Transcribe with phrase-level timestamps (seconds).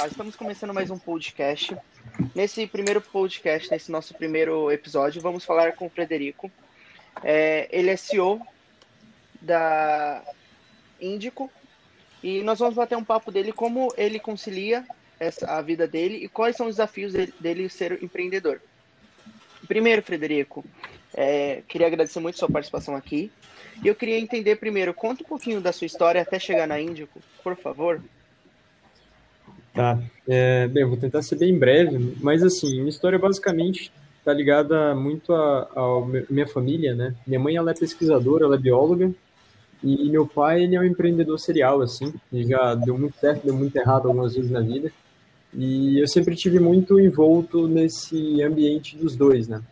[0.00, 1.76] lá, estamos começando mais um podcast.
[2.34, 6.50] Nesse primeiro podcast, nesse nosso primeiro episódio, vamos falar com o Frederico.
[7.22, 8.40] É, ele é CEO
[9.42, 10.22] da
[10.98, 11.50] Índico
[12.22, 14.86] e nós vamos bater um papo dele como ele concilia
[15.18, 18.58] essa, a vida dele e quais são os desafios dele, dele ser empreendedor.
[19.68, 20.64] Primeiro, Frederico,
[21.12, 23.30] é, queria agradecer muito sua participação aqui.
[23.84, 27.20] E eu queria entender primeiro, conta um pouquinho da sua história até chegar na Índico,
[27.44, 28.00] por favor.
[29.74, 30.02] Tá.
[30.26, 35.32] É, bem, vou tentar ser bem breve, mas assim, minha história basicamente está ligada muito
[35.32, 37.14] à minha família, né?
[37.26, 39.12] Minha mãe ela é pesquisadora, ela é bióloga,
[39.82, 43.54] e meu pai ele é um empreendedor serial, assim, ele já deu muito certo, deu
[43.54, 44.92] muito errado algumas vezes na vida,
[45.54, 49.62] e eu sempre tive muito envolto nesse ambiente dos dois, né?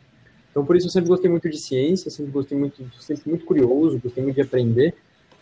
[0.50, 4.00] Então por isso eu sempre gostei muito de ciência, sempre gostei muito, sempre muito curioso,
[4.02, 4.94] gostei muito de aprender,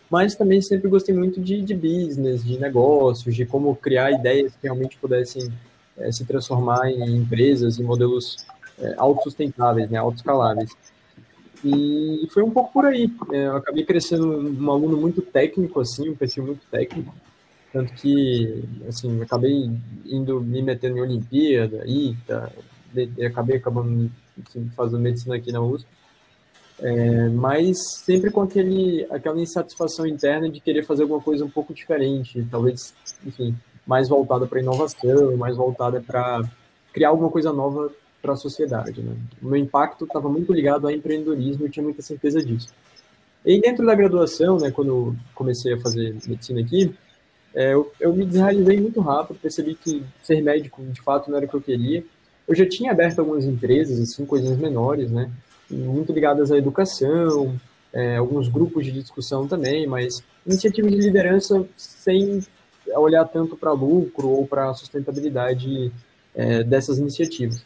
[0.09, 4.63] mas também sempre gostei muito de, de business, de negócios, de como criar ideias que
[4.63, 5.51] realmente pudessem
[5.97, 8.45] é, se transformar em empresas, em modelos
[8.79, 10.71] é, autossustentáveis, né, autoescaláveis.
[11.63, 13.11] E foi um pouco por aí.
[13.31, 17.13] É, eu acabei crescendo um aluno muito técnico, assim, um perfil muito técnico.
[17.73, 19.69] Tanto que, assim, acabei
[20.05, 22.53] indo me metendo em Olimpíada, ITA,
[23.25, 24.09] acabei acabando
[24.47, 25.87] assim, fazendo medicina aqui na USP.
[26.79, 31.73] É, mas sempre com aquele, aquela insatisfação interna de querer fazer alguma coisa um pouco
[31.73, 32.93] diferente, talvez,
[33.25, 36.41] enfim, mais voltada para inovação, mais voltada para
[36.93, 39.01] criar alguma coisa nova para a sociedade.
[39.01, 39.15] Né?
[39.41, 42.69] O meu impacto estava muito ligado ao empreendedorismo, eu tinha muita certeza disso.
[43.45, 46.93] E dentro da graduação, né, quando comecei a fazer medicina aqui,
[47.55, 51.45] é, eu, eu me desrealizei muito rápido, percebi que ser médico de fato não era
[51.45, 52.03] o que eu queria.
[52.47, 55.31] Eu já tinha aberto algumas empresas, assim, coisas menores, né?
[55.69, 57.55] Muito ligadas à educação,
[57.93, 62.41] é, alguns grupos de discussão também, mas iniciativas de liderança sem
[62.95, 65.91] olhar tanto para lucro ou para a sustentabilidade
[66.35, 67.63] é, dessas iniciativas.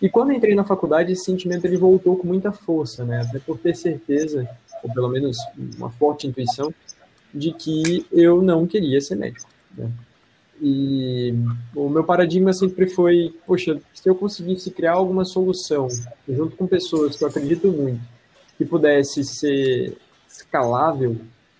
[0.00, 3.20] E quando entrei na faculdade, esse sentimento ele voltou com muita força, né?
[3.20, 4.48] Até por ter certeza,
[4.82, 5.36] ou pelo menos
[5.76, 6.74] uma forte intuição,
[7.32, 9.48] de que eu não queria ser médico.
[9.76, 9.90] Né?
[10.64, 11.34] E
[11.74, 15.88] o meu paradigma sempre foi, poxa, se eu conseguisse criar alguma solução
[16.28, 18.00] junto com pessoas que eu acredito muito,
[18.56, 21.16] que pudesse ser escalável,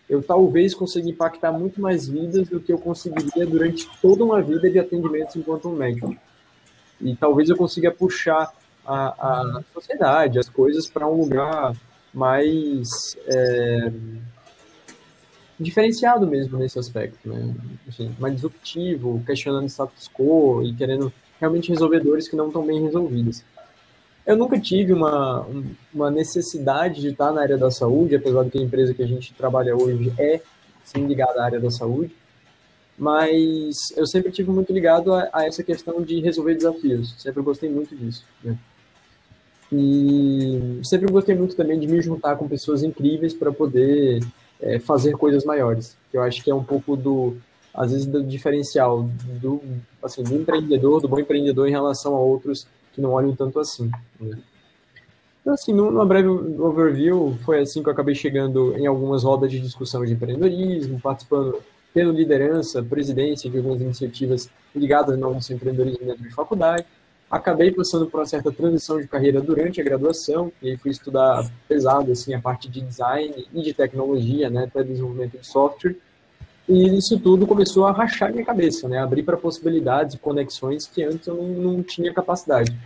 [0.09, 4.71] eu talvez consiga impactar muito mais vidas do que eu conseguiria durante toda uma vida
[4.71, 6.17] de atendimentos enquanto um médico.
[7.01, 8.53] E talvez eu consiga puxar
[8.87, 11.75] a, a sociedade, as coisas para um lugar
[12.15, 13.93] mais é,
[15.63, 17.55] diferenciado mesmo nesse aspecto, né?
[17.89, 22.83] Enfim, mais disruptivo, questionando status quo e querendo realmente resolver dores que não estão bem
[22.83, 23.45] resolvidas.
[24.25, 25.47] Eu nunca tive uma,
[25.93, 29.07] uma necessidade de estar na área da saúde, apesar de que a empresa que a
[29.07, 30.41] gente trabalha hoje é
[30.85, 32.15] sim ligada à área da saúde,
[32.97, 37.15] mas eu sempre tive muito ligado a, a essa questão de resolver desafios.
[37.19, 38.25] Sempre gostei muito disso.
[38.45, 38.57] Né?
[39.73, 44.21] E sempre gostei muito também de me juntar com pessoas incríveis para poder
[44.63, 45.97] é, fazer coisas maiores.
[46.13, 47.37] Eu acho que é um pouco do,
[47.75, 49.03] às vezes, do diferencial
[49.41, 49.61] do,
[50.03, 53.91] assim, do empreendedor, do bom empreendedor em relação a outros que não olham tanto assim.
[54.21, 54.39] Né?
[55.41, 59.59] Então, assim, numa breve overview, foi assim que eu acabei chegando em algumas rodas de
[59.59, 61.61] discussão de empreendedorismo, participando,
[61.93, 66.85] tendo liderança, presidência de algumas iniciativas ligadas ao nosso empreendedorismo dentro de faculdade.
[67.33, 71.51] Acabei passando por uma certa transição de carreira durante a graduação, e aí fui estudar
[71.67, 75.97] pesado assim, a parte de design e de tecnologia, né, até desenvolvimento de software.
[76.69, 81.03] E isso tudo começou a rachar minha cabeça, né, abrir para possibilidades e conexões que
[81.03, 82.77] antes eu não, não tinha capacidade.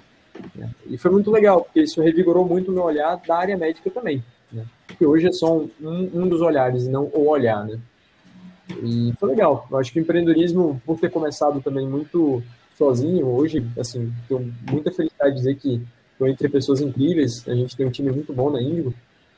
[0.54, 0.70] Né.
[0.86, 4.22] E foi muito legal, porque isso revigorou muito o meu olhar da área médica também.
[4.52, 4.64] Né,
[4.96, 7.66] que hoje é só um, um dos olhares, não o olhar.
[7.66, 7.80] Né.
[8.80, 9.66] E foi legal.
[9.68, 12.44] Eu acho que o empreendedorismo, por ter começado também muito
[12.76, 15.82] sozinho hoje, assim, tenho muita felicidade de dizer que
[16.12, 18.94] estou entre pessoas incríveis, a gente tem um time muito bom na Índigo,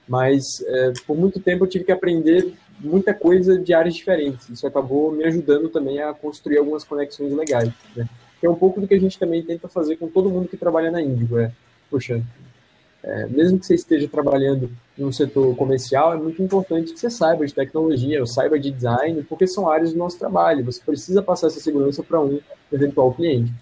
[0.09, 4.49] mas é, por muito tempo eu tive que aprender muita coisa de áreas diferentes.
[4.49, 7.71] Isso acabou me ajudando também a construir algumas conexões legais.
[7.95, 8.09] Né?
[8.41, 10.57] Que é um pouco do que a gente também tenta fazer com todo mundo que
[10.57, 11.39] trabalha na Índigo.
[11.39, 11.53] É,
[11.91, 12.23] poxa,
[13.03, 17.47] é, mesmo que você esteja trabalhando um setor comercial, é muito importante que você saiba
[17.47, 20.65] de tecnologia, ou saiba de design, porque são áreas do nosso trabalho.
[20.65, 22.41] Você precisa passar essa segurança para um
[22.73, 23.53] eventual cliente.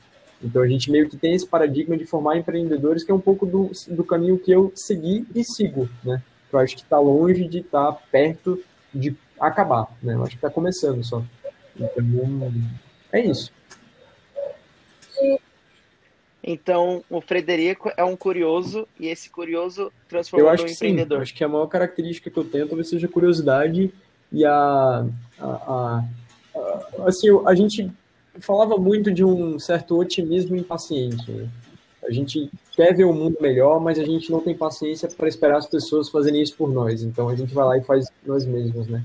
[0.43, 3.47] Então a gente meio que tem esse paradigma de formar empreendedores, que é um pouco
[3.47, 6.23] do, do caminho que eu segui e sigo, né?
[6.53, 8.63] Eu acho que está longe de estar tá perto
[8.95, 10.15] de acabar, né?
[10.15, 11.23] Eu acho que está começando só.
[11.75, 12.53] Então,
[13.13, 13.53] é isso.
[16.47, 21.19] Então, o Frederico é um curioso e esse curioso transformou em um empreendedor.
[21.19, 21.23] Sim.
[21.23, 23.93] Acho que a maior característica que eu tenho talvez seja a curiosidade
[24.33, 25.07] e a,
[25.41, 26.05] a, a,
[26.55, 27.91] a assim, a gente
[28.39, 31.29] falava muito de um certo otimismo impaciente.
[31.33, 31.49] Né?
[32.05, 35.57] A gente quer ver o mundo melhor, mas a gente não tem paciência para esperar
[35.57, 37.03] as pessoas fazerem isso por nós.
[37.03, 39.03] Então a gente vai lá e faz nós mesmos, né?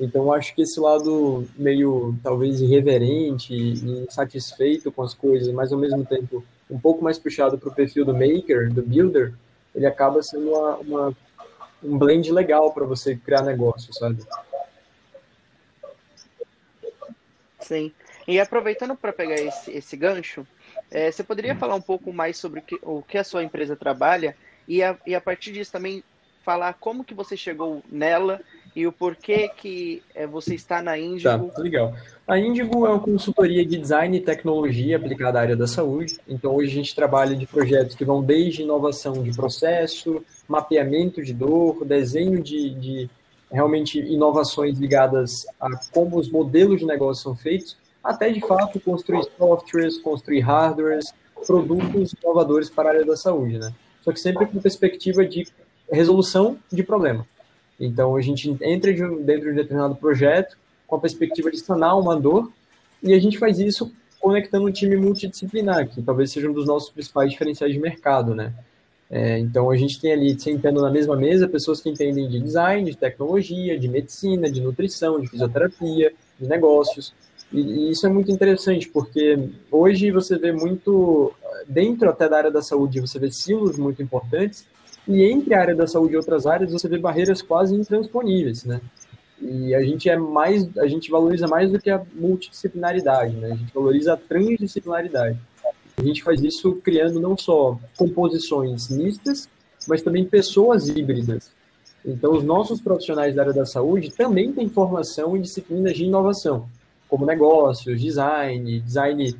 [0.00, 5.78] Então acho que esse lado meio talvez irreverente e insatisfeito com as coisas, mas ao
[5.78, 9.34] mesmo tempo um pouco mais puxado para o perfil do maker, do builder,
[9.74, 11.16] ele acaba sendo uma, uma
[11.82, 14.22] um blend legal para você criar negócio, sabe?
[17.58, 17.92] Sim.
[18.28, 20.46] E aproveitando para pegar esse, esse gancho,
[20.90, 23.76] é, você poderia falar um pouco mais sobre o que, o que a sua empresa
[23.76, 24.36] trabalha
[24.68, 26.04] e a, e a partir disso também
[26.42, 28.40] falar como que você chegou nela
[28.74, 31.50] e o porquê que é, você está na Índigo.
[31.50, 31.94] Tá, legal.
[32.26, 36.18] A Índigo é uma consultoria de design e tecnologia aplicada à área da saúde.
[36.28, 41.34] Então, hoje a gente trabalha de projetos que vão desde inovação de processo, mapeamento de
[41.34, 43.10] dor, desenho de, de
[43.50, 49.24] realmente inovações ligadas a como os modelos de negócio são feitos, até de fato construir
[49.36, 51.12] softwares, construir hardwares,
[51.46, 53.72] produtos inovadores para a área da saúde, né?
[54.02, 55.46] Só que sempre com perspectiva de
[55.92, 57.26] resolução de problema.
[57.78, 60.56] Então, a gente entra dentro de um determinado projeto
[60.86, 62.50] com a perspectiva de sanar uma dor
[63.02, 63.90] e a gente faz isso
[64.20, 68.52] conectando um time multidisciplinar, que talvez seja um dos nossos principais diferenciais de mercado, né?
[69.10, 72.88] É, então, a gente tem ali, sentando na mesma mesa, pessoas que entendem de design,
[72.88, 77.12] de tecnologia, de medicina, de nutrição, de fisioterapia, de negócios.
[77.52, 81.32] E, e isso é muito interessante, porque hoje você vê muito,
[81.66, 84.64] dentro até da área da saúde, você vê silos muito importantes,
[85.08, 88.80] e entre a área da saúde e outras áreas, você vê barreiras quase intransponíveis, né?
[89.40, 93.52] E a gente é mais, a gente valoriza mais do que a multidisciplinaridade, né?
[93.52, 95.38] A gente valoriza a transdisciplinaridade.
[95.96, 99.48] A gente faz isso criando não só composições mistas,
[99.88, 101.50] mas também pessoas híbridas.
[102.04, 106.68] Então, os nossos profissionais da área da saúde também têm formação em disciplinas de inovação,
[107.08, 109.36] como negócios, design, design,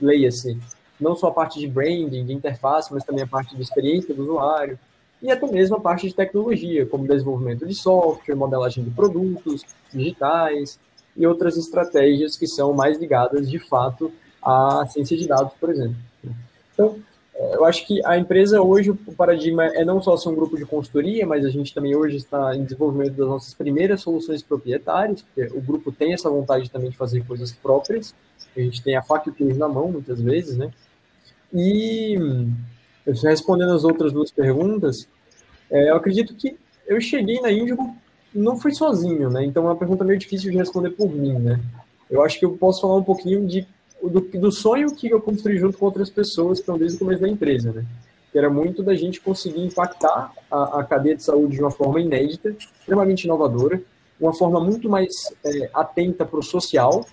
[0.00, 0.58] leia-se,
[1.00, 4.22] não só a parte de branding, de interface, mas também a parte de experiência do
[4.22, 4.78] usuário,
[5.20, 9.62] e até mesmo a parte de tecnologia, como desenvolvimento de software, modelagem de produtos
[9.92, 10.78] digitais
[11.16, 15.96] e outras estratégias que são mais ligadas, de fato, à ciência de dados, por exemplo.
[16.72, 16.96] Então,
[17.34, 20.56] é, eu acho que a empresa hoje, o paradigma é não só ser um grupo
[20.56, 25.22] de consultoria, mas a gente também hoje está em desenvolvimento das nossas primeiras soluções proprietárias,
[25.22, 28.14] porque o grupo tem essa vontade também de fazer coisas próprias,
[28.56, 30.70] a gente tem a faca e o queijo na mão, muitas vezes, né?
[31.52, 32.16] E
[33.22, 35.08] respondendo as outras duas perguntas,
[35.70, 36.56] é, eu acredito que
[36.86, 37.94] eu cheguei na Índigo
[38.34, 39.44] não fui sozinho, né?
[39.44, 41.60] Então é uma pergunta meio difícil de responder por mim, né?
[42.10, 43.66] Eu acho que eu posso falar um pouquinho de,
[44.02, 47.22] do, do sonho que eu construí junto com outras pessoas que estão desde o começo
[47.22, 47.84] da empresa, né?
[48.30, 52.00] Que era muito da gente conseguir impactar a, a cadeia de saúde de uma forma
[52.00, 53.80] inédita, extremamente inovadora,
[54.20, 55.14] uma forma muito mais
[55.44, 57.06] é, atenta para o social,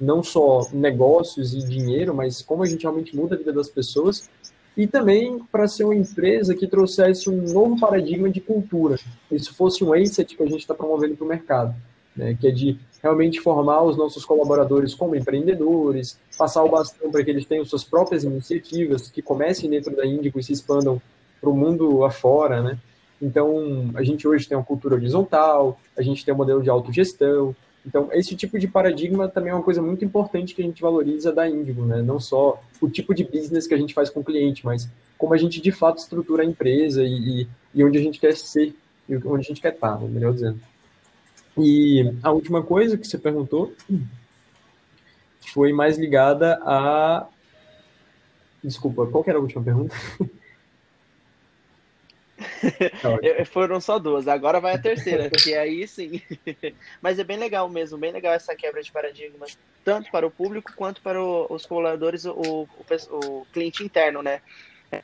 [0.00, 4.28] não só negócios e dinheiro, mas como a gente realmente muda a vida das pessoas,
[4.76, 8.98] e também para ser uma empresa que trouxesse um novo paradigma de cultura.
[9.30, 11.74] Isso fosse um asset que a gente está promovendo para o mercado,
[12.14, 12.36] né?
[12.38, 17.30] que é de realmente formar os nossos colaboradores como empreendedores, passar o bastão para que
[17.30, 21.00] eles tenham suas próprias iniciativas, que comecem dentro da Índico e se expandam
[21.40, 22.78] para o mundo afora, né?
[23.20, 27.56] Então, a gente hoje tem uma cultura horizontal, a gente tem um modelo de autogestão,
[27.86, 31.32] então, esse tipo de paradigma também é uma coisa muito importante que a gente valoriza
[31.32, 32.02] da Índigo, né?
[32.02, 35.32] Não só o tipo de business que a gente faz com o cliente, mas como
[35.32, 38.74] a gente de fato estrutura a empresa e, e, e onde a gente quer ser
[39.08, 40.08] e onde a gente quer estar, né?
[40.08, 40.60] melhor dizendo.
[41.56, 43.72] E a última coisa que você perguntou
[45.52, 47.26] foi mais ligada a.
[48.62, 49.94] Desculpa, qual era a última pergunta?
[53.46, 56.20] Foram só duas, agora vai a terceira, que aí sim.
[57.00, 60.72] Mas é bem legal mesmo, bem legal essa quebra de paradigmas, tanto para o público
[60.74, 62.68] quanto para o, os colaboradores, o, o,
[63.10, 64.40] o, cliente interno, né?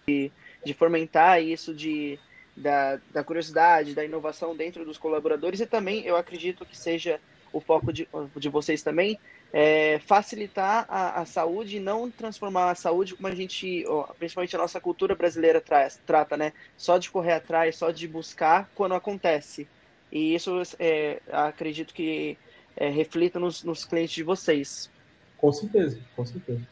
[0.06, 0.30] De,
[0.64, 2.18] de fomentar isso de,
[2.56, 7.20] da, da curiosidade, da inovação dentro dos colaboradores e também eu acredito que seja
[7.52, 9.18] o foco de, de vocês também,
[9.52, 13.84] é, facilitar a, a, saúde e não transformar a saúde como a gente,
[14.18, 16.52] principalmente a nossa cultura brasileira traz, trata, né?
[16.76, 19.68] Só de correr atrás, só de buscar quando acontece.
[20.10, 22.38] E isso é, acredito que
[22.76, 24.90] é, reflita nos, nos clientes de vocês.
[25.36, 26.66] Com certeza, com certeza.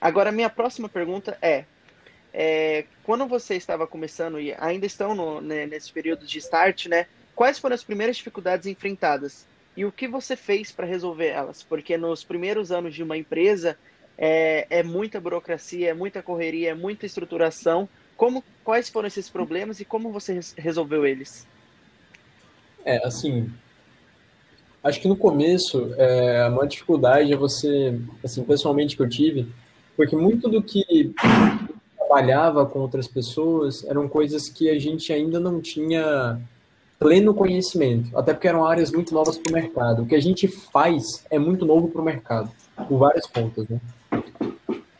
[0.00, 1.64] Agora, minha próxima pergunta é,
[2.32, 7.06] é quando você estava começando e ainda estão no, né, nesse período de start, né?
[7.34, 9.46] Quais foram as primeiras dificuldades enfrentadas?
[9.76, 11.62] E o que você fez para resolver elas?
[11.62, 13.76] Porque nos primeiros anos de uma empresa
[14.18, 17.88] é, é, muita burocracia, é muita correria, é muita estruturação.
[18.16, 21.46] Como, quais foram esses problemas e como você resolveu eles?
[22.84, 23.50] É, assim,
[24.82, 29.46] Acho que no começo, é, a maior dificuldade é você, assim, pessoalmente que eu tive,
[29.96, 31.14] porque muito do que
[31.96, 36.40] trabalhava com outras pessoas eram coisas que a gente ainda não tinha
[37.02, 40.02] pleno conhecimento, até porque eram áreas muito novas para o mercado.
[40.02, 42.50] O que a gente faz é muito novo para o mercado,
[42.88, 43.80] por várias pontas, né?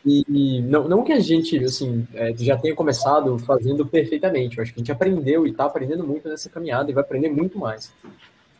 [0.04, 4.74] E não, não que a gente, assim, é, já tenha começado fazendo perfeitamente, eu acho
[4.74, 7.92] que a gente aprendeu e está aprendendo muito nessa caminhada e vai aprender muito mais.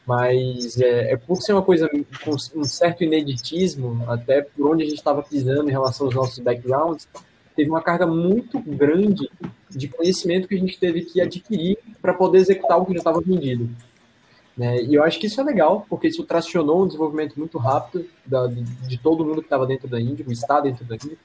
[0.07, 1.89] Mas é, é por ser uma coisa
[2.25, 6.39] com um certo ineditismo, até por onde a gente estava pisando em relação aos nossos
[6.39, 7.09] backgrounds,
[7.57, 9.29] teve uma carga muito grande
[9.69, 13.21] de conhecimento que a gente teve que adquirir para poder executar o que já estava
[13.21, 13.71] vendido.
[14.57, 14.83] Né?
[14.83, 18.47] E eu acho que isso é legal, porque isso tracionou um desenvolvimento muito rápido da,
[18.47, 21.17] de, de, todo mundo que estava dentro da Índia, está dentro da Índia.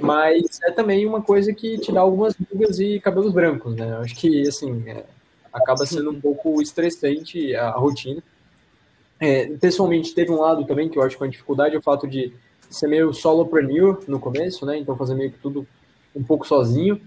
[0.00, 3.90] Mas é também uma coisa que te dá algumas rugas e cabelos brancos, né?
[3.90, 5.04] Eu acho que, assim, é,
[5.52, 8.22] acaba sendo um pouco estressante a, a rotina.
[9.18, 11.82] É, pessoalmente, teve um lado também que eu acho que é uma dificuldade, é o
[11.82, 12.32] fato de
[12.70, 14.78] ser meio solopreneur no começo, né?
[14.78, 15.66] Então fazer meio que tudo
[16.14, 17.00] um pouco sozinho.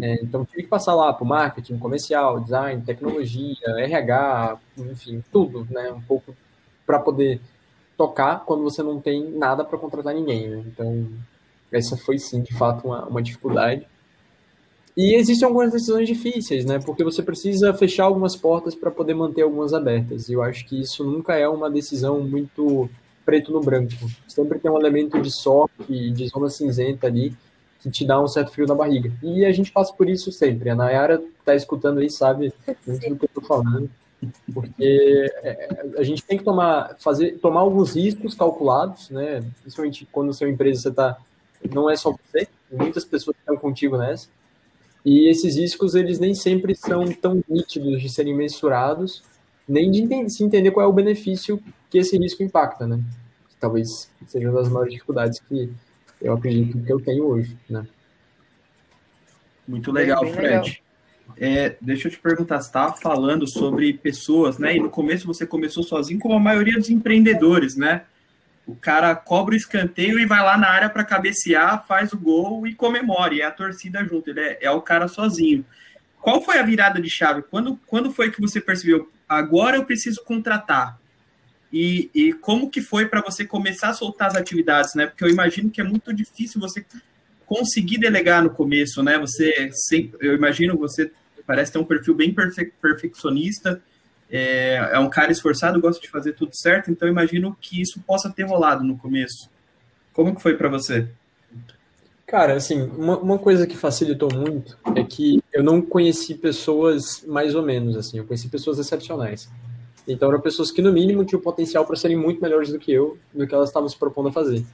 [0.00, 5.66] É, então tive que passar lá para o marketing, comercial, design, tecnologia, RH, enfim, tudo,
[5.70, 5.90] né?
[5.90, 6.34] Um pouco
[6.84, 7.40] para poder
[7.96, 10.48] tocar quando você não tem nada para contratar ninguém.
[10.48, 10.64] Né?
[10.66, 11.08] Então
[11.72, 13.86] essa foi sim, de fato, uma, uma dificuldade.
[14.96, 16.78] E existem algumas decisões difíceis, né?
[16.78, 20.28] Porque você precisa fechar algumas portas para poder manter algumas abertas.
[20.28, 22.88] E eu acho que isso nunca é uma decisão muito
[23.24, 23.92] preto no branco.
[24.26, 27.36] Sempre tem um elemento de sorte, de zona cinzenta ali,
[27.80, 29.12] que te dá um certo frio na barriga.
[29.22, 30.70] E a gente passa por isso sempre.
[30.70, 32.52] A Nayara tá escutando aí, sabe
[32.86, 33.90] muito do que eu tô falando.
[34.52, 35.68] Porque é,
[35.98, 39.44] a gente tem que tomar, fazer, tomar alguns riscos calculados, né?
[39.60, 41.18] Principalmente quando sua empresa você tá,
[41.72, 44.28] não é só você, muitas pessoas estão contigo nessa.
[45.04, 49.22] E esses riscos, eles nem sempre são tão nítidos de serem mensurados,
[49.68, 53.00] nem de entender, se entender qual é o benefício que esse risco impacta, né?
[53.60, 55.70] Talvez seja uma das maiores dificuldades que
[56.20, 57.86] eu acredito que eu tenho hoje, né?
[59.66, 60.68] Muito legal, bem, bem Fred.
[60.68, 60.86] Legal.
[61.38, 64.76] É, deixa eu te perguntar, você estava falando sobre pessoas, né?
[64.76, 68.02] E no começo você começou sozinho, como a maioria dos empreendedores, né?
[68.66, 72.66] O cara cobra o escanteio e vai lá na área para cabecear, faz o gol
[72.66, 75.64] e comemora, e é a torcida junto, ele é, é, o cara sozinho.
[76.20, 77.42] Qual foi a virada de chave?
[77.42, 80.98] Quando, quando foi que você percebeu, agora eu preciso contratar?
[81.72, 85.06] E, e como que foi para você começar a soltar as atividades, né?
[85.06, 86.84] Porque eu imagino que é muito difícil você
[87.44, 89.18] conseguir delegar no começo, né?
[89.18, 89.70] Você,
[90.20, 91.10] eu imagino, você
[91.46, 93.80] parece ter um perfil bem perfe, perfeccionista,
[94.28, 98.28] é, é, um cara esforçado, gosta de fazer tudo certo, então imagino que isso possa
[98.28, 99.48] ter rolado no começo.
[100.12, 101.08] Como que foi para você?
[102.26, 107.54] Cara, assim, uma, uma, coisa que facilitou muito é que eu não conheci pessoas mais
[107.54, 109.48] ou menos, assim, eu conheci pessoas excepcionais.
[110.06, 113.18] Então eram pessoas que, no mínimo, tinham potencial para serem muito melhores do que eu,
[113.34, 114.64] do que elas estavam se propondo a fazer.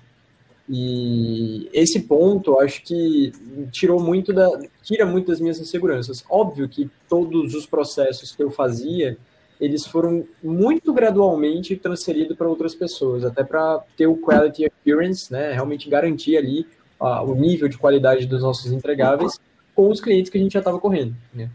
[0.69, 3.33] E esse ponto, acho que
[3.71, 4.49] tirou muito da,
[4.83, 6.25] tira muito das minhas inseguranças.
[6.31, 9.17] Óbvio que todos os processos que eu fazia,
[9.61, 15.53] eles foram muito gradualmente transferidos para outras pessoas, até para ter o quality appearance, né,
[15.53, 16.67] realmente garantir ali
[16.99, 19.39] o nível de qualidade dos nossos entregáveis
[19.75, 21.17] com os clientes que a gente já estava correndo.
[21.35, 21.51] Né?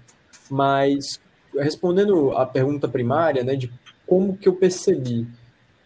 [0.49, 1.21] Mas
[1.59, 3.71] respondendo a pergunta primária, né, de
[4.05, 5.27] como que eu percebi.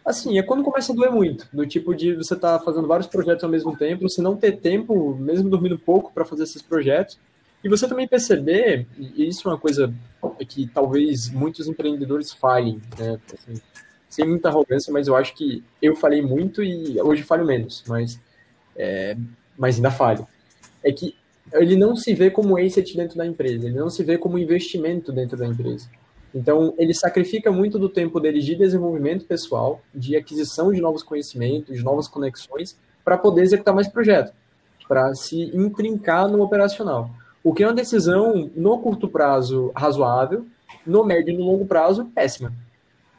[0.05, 3.07] Assim, é quando começa a doer muito, do tipo de você estar tá fazendo vários
[3.07, 7.19] projetos ao mesmo tempo, você não ter tempo, mesmo dormindo pouco, para fazer esses projetos,
[7.63, 9.93] e você também perceber, e isso é uma coisa
[10.49, 13.61] que talvez muitos empreendedores falhem, né, assim,
[14.09, 18.19] sem muita arrogância, mas eu acho que eu falei muito e hoje falho menos, mas,
[18.75, 19.15] é,
[19.57, 20.27] mas ainda falho.
[20.83, 21.15] É que
[21.53, 25.11] ele não se vê como asset dentro da empresa, ele não se vê como investimento
[25.11, 25.89] dentro da empresa.
[26.33, 31.75] Então, ele sacrifica muito do tempo dele de desenvolvimento pessoal, de aquisição de novos conhecimentos,
[31.75, 34.33] de novas conexões, para poder executar mais projetos,
[34.87, 37.09] para se intrincar no operacional.
[37.43, 40.45] O que é uma decisão, no curto prazo, razoável,
[40.85, 42.53] no médio e no longo prazo, péssima.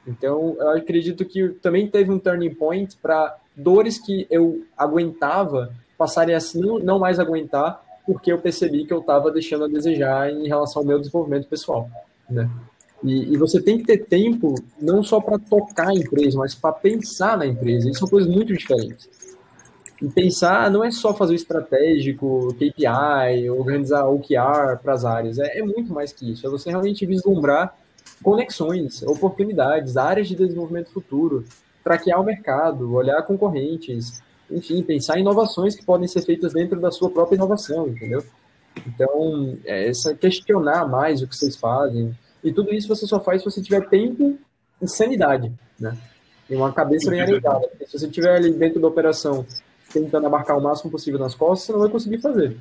[0.07, 6.35] Então, eu acredito que também teve um turning point para dores que eu aguentava passarem
[6.35, 10.47] a não, não mais aguentar porque eu percebi que eu estava deixando a desejar em
[10.49, 11.89] relação ao meu desenvolvimento pessoal,
[12.29, 12.51] né?
[13.03, 16.73] E, e você tem que ter tempo não só para tocar a empresa, mas para
[16.73, 17.89] pensar na empresa.
[17.89, 19.09] Isso são coisas muito diferentes.
[20.01, 25.39] E pensar não é só fazer o estratégico, KPI, organizar OKR para as áreas.
[25.39, 26.47] É, é muito mais que isso.
[26.47, 27.77] É você realmente vislumbrar
[28.23, 31.45] conexões, oportunidades, áreas de desenvolvimento futuro,
[31.83, 34.23] traquear o mercado, olhar concorrentes,
[34.55, 38.25] enfim, pensar em inovações que podem ser feitas dentro da sua própria inovação, entendeu?
[38.87, 42.17] Então, é essa questionar mais o que vocês fazem.
[42.43, 44.39] E tudo isso você só faz se você tiver tempo
[44.81, 45.97] e sanidade, né?
[46.53, 47.69] e uma cabeça bem alinhada.
[47.87, 49.47] Se você estiver ali dentro da operação
[49.93, 52.57] tentando abarcar o máximo possível nas costas, você não vai conseguir fazer.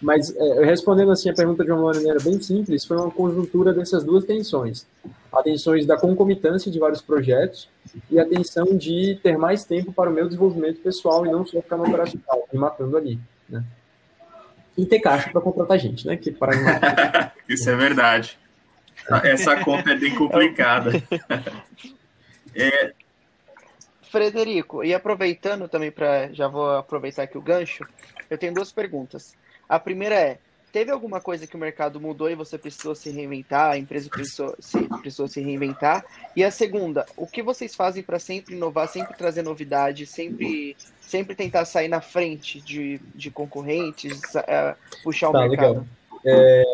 [0.00, 4.04] Mas é, respondendo assim a pergunta de uma maneira bem simples, foi uma conjuntura dessas
[4.04, 4.86] duas tensões.
[5.32, 7.68] A tensões da concomitância de vários projetos
[8.10, 11.60] e a tensão de ter mais tempo para o meu desenvolvimento pessoal e não só
[11.60, 13.18] ficar no operacional, me matando ali.
[13.48, 13.64] Né?
[14.76, 16.16] E ter caixa para contratar gente, né?
[16.16, 16.52] Que para
[17.48, 18.38] Isso é verdade.
[19.24, 20.90] Essa conta é bem complicada.
[22.54, 22.92] é...
[24.10, 27.86] Frederico, e aproveitando também para já vou aproveitar aqui o gancho,
[28.30, 29.34] eu tenho duas perguntas.
[29.68, 30.38] A primeira é:
[30.72, 34.54] teve alguma coisa que o mercado mudou e você precisou se reinventar, a empresa precisou
[34.58, 36.04] se, precisou se reinventar?
[36.34, 41.34] E a segunda, o que vocês fazem para sempre inovar, sempre trazer novidade, sempre, sempre
[41.34, 45.86] tentar sair na frente de, de concorrentes, uh, puxar o tá, mercado?
[46.24, 46.64] É...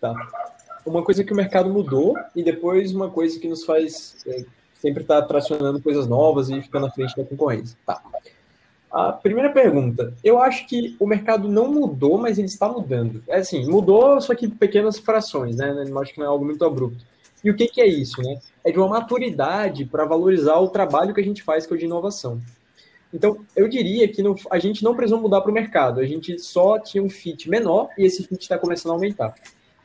[0.00, 0.14] Tá.
[0.84, 4.44] Uma coisa que o mercado mudou e depois uma coisa que nos faz é,
[4.74, 7.76] sempre estar tá tracionando coisas novas e ficando na frente da concorrência.
[7.84, 8.00] Tá.
[8.96, 13.22] A primeira pergunta, eu acho que o mercado não mudou, mas ele está mudando.
[13.28, 15.84] É assim, mudou, só que pequenas frações, né?
[15.86, 17.04] Eu acho que não é algo muito abrupto.
[17.44, 18.40] E o que, que é isso, né?
[18.64, 21.78] É de uma maturidade para valorizar o trabalho que a gente faz, que é o
[21.78, 22.40] de inovação.
[23.12, 26.38] Então, eu diria que no, a gente não precisou mudar para o mercado, a gente
[26.38, 29.34] só tinha um fit menor e esse fit está começando a aumentar.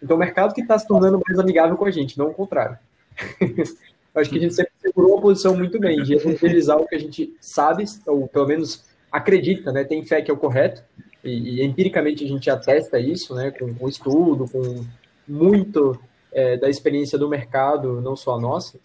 [0.01, 2.77] Então, o mercado que está se tornando mais amigável com a gente, não o contrário.
[4.15, 6.99] acho que a gente sempre segurou uma posição muito bem de evangelizar o que a
[6.99, 10.83] gente sabe, ou pelo menos acredita, né, tem fé que é o correto,
[11.23, 14.85] e, e empiricamente a gente atesta isso, né, com, com estudo, com
[15.27, 15.99] muito
[16.31, 18.79] é, da experiência do mercado, não só a nossa.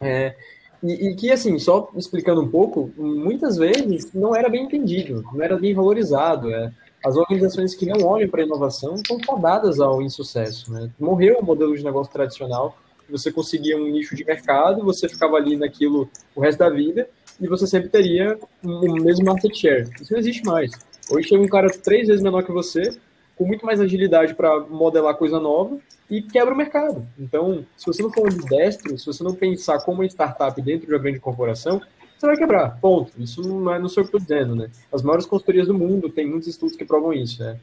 [0.00, 0.34] É,
[0.82, 5.42] e, e, que, assim, só explicando um pouco, muitas vezes não era bem entendido, não
[5.42, 6.52] era bem valorizado.
[6.54, 6.72] É.
[7.04, 10.72] As organizações que não olham para a inovação estão fadadas ao insucesso.
[10.72, 10.90] Né?
[10.98, 12.76] Morreu o modelo de negócio tradicional,
[13.10, 17.08] você conseguia um nicho de mercado, você ficava ali naquilo o resto da vida,
[17.40, 19.88] e você sempre teria o mesmo market share.
[20.00, 20.70] Isso não existe mais.
[21.10, 22.96] Hoje chega um cara três vezes menor que você,
[23.36, 25.78] com muito mais agilidade para modelar coisa nova
[26.10, 27.06] e quebra o mercado.
[27.18, 30.92] Então, se você não for destro, se você não pensar como uma startup dentro de
[30.92, 31.80] uma grande corporação,
[32.18, 32.78] você vai quebrar.
[32.80, 33.12] Ponto.
[33.18, 34.70] Isso não é no seu que estou dizendo, né?
[34.92, 37.58] As maiores consultorias do mundo tem muitos estudos que provam isso, né?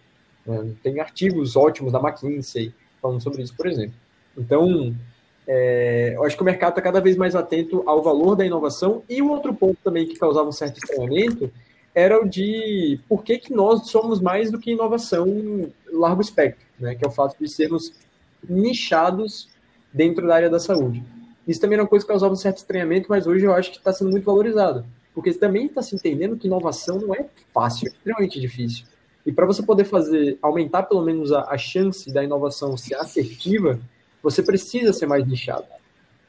[0.48, 3.96] É, tem artigos ótimos da McKinsey falando sobre isso, por exemplo.
[4.36, 4.96] Então,
[5.47, 9.01] é, eu acho que o mercado está cada vez mais atento ao valor da inovação
[9.10, 11.49] e o outro ponto também que causava um certo estranhamento
[11.95, 16.95] era o de por que, que nós somos mais do que inovação largo espectro, né?
[16.95, 17.93] que é o fato de sermos
[18.47, 19.47] nichados
[19.91, 21.01] dentro da área da saúde.
[21.47, 23.77] Isso também era uma coisa que causava um certo estranhamento, mas hoje eu acho que
[23.77, 27.91] está sendo muito valorizado, porque também está se entendendo que inovação não é fácil, é
[27.91, 28.86] extremamente difícil.
[29.25, 33.79] E para você poder fazer, aumentar pelo menos a, a chance da inovação ser assertiva,
[34.21, 35.65] você precisa ser mais nichado.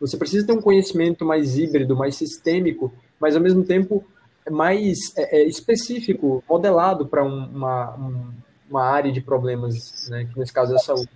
[0.01, 4.05] Você precisa ter um conhecimento mais híbrido, mais sistêmico, mas ao mesmo tempo
[4.51, 8.33] mais é, é, específico, modelado para um, uma, um,
[8.70, 11.11] uma área de problemas, né, que nesse caso é a saúde,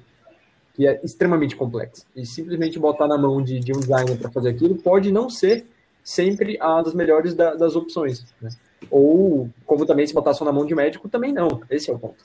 [0.75, 2.05] que é extremamente complexa.
[2.15, 5.67] E simplesmente botar na mão de, de um designer para fazer aquilo pode não ser
[6.03, 8.25] sempre a das melhores da, das opções.
[8.41, 8.51] Né?
[8.91, 11.63] Ou, como também se botar só na mão de médico, também não.
[11.71, 12.17] Esse é o ponto.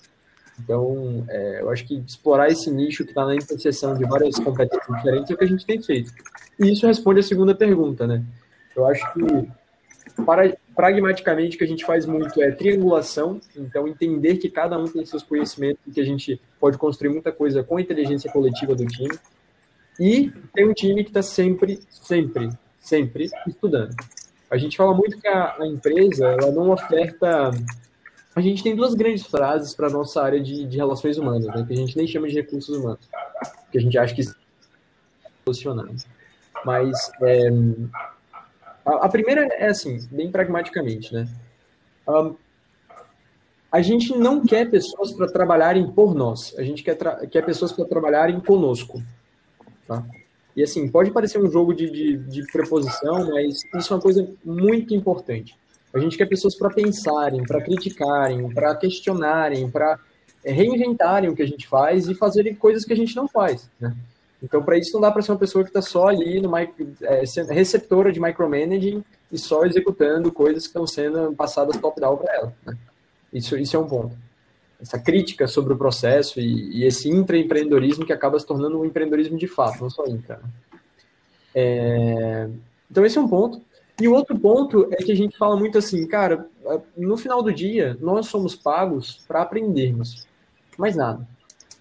[0.59, 4.97] Então, é, eu acho que explorar esse nicho que está na interseção de várias competências
[4.97, 6.11] diferentes é o que a gente tem feito.
[6.59, 8.23] E isso responde a segunda pergunta, né?
[8.75, 14.37] Eu acho que, para, pragmaticamente, o que a gente faz muito é triangulação, então entender
[14.37, 17.77] que cada um tem seus conhecimentos e que a gente pode construir muita coisa com
[17.77, 19.17] a inteligência coletiva do time.
[19.99, 23.95] E tem um time que está sempre, sempre, sempre estudando.
[24.49, 27.51] A gente fala muito que a, a empresa ela não oferta
[28.37, 31.73] a gente tem duas grandes frases para nossa área de, de relações humanas, né, que
[31.73, 33.09] a gente nem chama de recursos humanos,
[33.71, 35.95] que a gente acha que é posicionado.
[36.63, 37.49] Mas é,
[38.85, 41.27] a, a, primeira é assim, bem pragmaticamente, né?
[42.07, 42.35] Um,
[43.71, 46.95] a gente não quer pessoas para trabalharem por nós, a gente quer,
[47.29, 49.01] quer pessoas para trabalharem conosco.
[49.87, 50.05] Tá?
[50.55, 54.29] E assim, pode parecer um jogo de, de, de preposição, mas isso é uma coisa
[54.45, 55.57] muito importante.
[55.97, 59.99] A gente quer pessoas para pensarem, para criticarem, para questionarem, para
[60.43, 63.69] é, reinventarem o que a gente faz e fazerem coisas que a gente não faz.
[63.79, 63.95] Né?
[64.41, 67.23] Então, para isso, não dá para ser uma pessoa que está só ali no é,
[67.49, 72.53] receptora de micromanaging e só executando coisas que estão sendo passadas top-down para ela.
[72.65, 72.77] Né?
[73.33, 74.15] Isso, isso é um ponto.
[74.79, 79.37] Essa crítica sobre o processo e, e esse intraempreendedorismo que acaba se tornando um empreendedorismo
[79.37, 80.37] de fato, não só intra.
[80.37, 80.49] Né?
[81.55, 82.49] É...
[82.89, 83.59] Então, esse é um ponto.
[83.99, 86.47] E o outro ponto é que a gente fala muito assim, cara,
[86.95, 90.27] no final do dia, nós somos pagos para aprendermos.
[90.77, 91.27] Mais nada.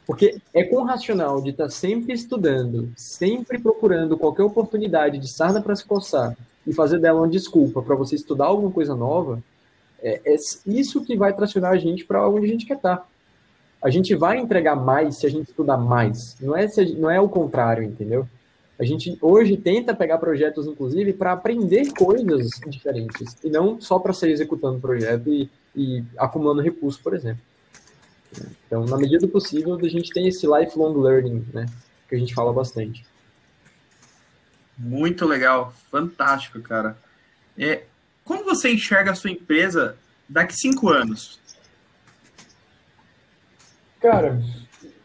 [0.07, 5.29] Porque é com o racional de estar tá sempre estudando, sempre procurando qualquer oportunidade de
[5.29, 9.43] sarna para se coçar e fazer dela uma desculpa para você estudar alguma coisa nova,
[10.01, 12.99] é, é isso que vai tracionar a gente para onde a gente quer estar.
[12.99, 13.07] Tá.
[13.83, 16.37] A gente vai entregar mais se a gente estudar mais.
[16.41, 18.27] Não é, se, não é o contrário, entendeu?
[18.79, 24.13] A gente hoje tenta pegar projetos, inclusive, para aprender coisas diferentes, e não só para
[24.13, 27.43] sair executando projeto e, e acumulando recursos, por exemplo.
[28.67, 31.67] Então, na medida do possível, a gente tem esse lifelong learning, né?
[32.09, 33.07] Que a gente fala bastante.
[34.77, 36.99] Muito legal, fantástico, cara.
[37.57, 37.85] É,
[38.25, 39.97] como você enxerga a sua empresa
[40.29, 41.41] daqui cinco anos?
[44.01, 44.39] Cara,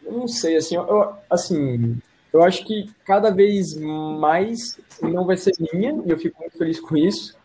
[0.03, 2.01] eu não sei, assim, eu, assim,
[2.33, 6.79] eu acho que cada vez mais não vai ser minha, e eu fico muito feliz
[6.79, 7.35] com isso.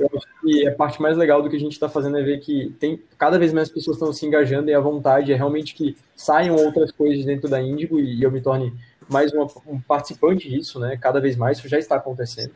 [0.00, 2.40] Eu acho que a parte mais legal do que a gente está fazendo é ver
[2.40, 5.96] que tem cada vez mais pessoas estão se engajando e a vontade é realmente que
[6.16, 8.72] saiam outras coisas dentro da Índigo e eu me torne
[9.10, 10.96] mais uma, um participante disso, né?
[10.96, 12.52] Cada vez mais isso já está acontecendo.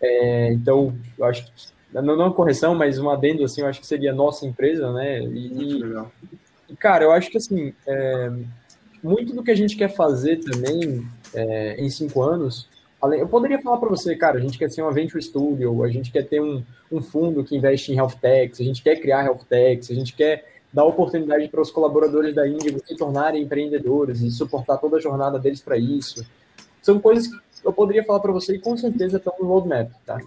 [0.00, 1.52] É, então, eu acho que
[1.92, 5.20] não, não uma correção, mas um adendo assim, eu acho que seria nossa empresa, né?
[5.20, 5.80] E,
[6.68, 8.32] e cara, eu acho que assim, é,
[9.02, 12.68] muito do que a gente quer fazer também é, em cinco anos,
[13.00, 15.88] além, eu poderia falar para você, cara, a gente quer ser uma venture studio, a
[15.88, 19.24] gente quer ter um, um fundo que investe em health techs, a gente quer criar
[19.24, 24.20] health techs, a gente quer dar oportunidade para os colaboradores da Índia se tornarem empreendedores
[24.22, 26.24] e suportar toda a jornada deles para isso.
[26.80, 30.18] São coisas que eu poderia falar para você e com certeza estão no roadmap, tá?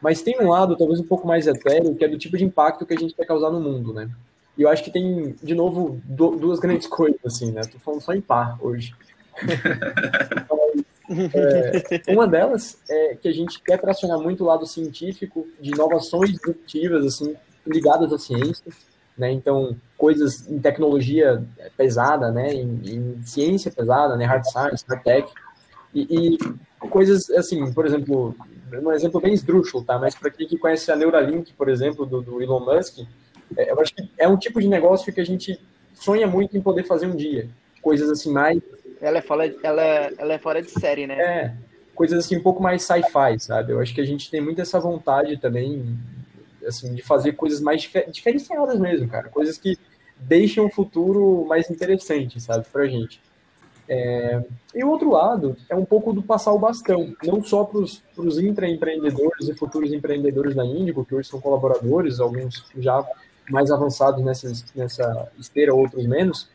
[0.00, 2.84] Mas tem um lado, talvez um pouco mais etéreo, que é do tipo de impacto
[2.84, 4.10] que a gente quer causar no mundo, né?
[4.56, 7.62] E eu acho que tem, de novo, duas grandes coisas, assim, né?
[7.62, 8.94] Tô falando só em par hoje.
[11.34, 16.30] é, uma delas é que a gente quer tracionar muito o lado científico de inovações
[16.30, 17.34] disruptivas, assim,
[17.66, 18.72] ligadas à ciência,
[19.18, 19.32] né?
[19.32, 21.42] Então, coisas em tecnologia
[21.76, 22.54] pesada, né?
[22.54, 24.24] Em, em ciência pesada, né?
[24.24, 25.32] Hard science, hard tech.
[25.92, 26.38] E, e,
[26.88, 28.34] coisas, assim, por exemplo,
[28.72, 29.98] um exemplo bem esdrúxulo, tá?
[29.98, 33.06] Mas para quem que conhece a Neuralink, por exemplo, do, do Elon Musk,
[33.56, 35.58] eu acho que é um tipo de negócio que a gente
[35.94, 37.48] sonha muito em poder fazer um dia.
[37.80, 38.60] Coisas assim mais.
[39.00, 39.82] Ela é fora, ela,
[40.18, 41.14] ela é fora de série, né?
[41.20, 41.54] É.
[41.94, 43.72] Coisas assim um pouco mais sci-fi, sabe?
[43.72, 45.96] Eu acho que a gente tem muito essa vontade também,
[46.66, 49.28] assim, de fazer coisas mais difer diferenciadas mesmo, cara.
[49.28, 49.78] Coisas que
[50.18, 53.20] deixam o futuro mais interessante, sabe, pra gente.
[53.88, 54.42] É...
[54.74, 58.38] E o outro lado é um pouco do passar o bastão, não só para os
[58.38, 63.06] intraempreendedores e futuros empreendedores da Índico, que hoje são colaboradores, alguns já
[63.50, 66.48] mais avançados nessa, nessa esteira, outros menos,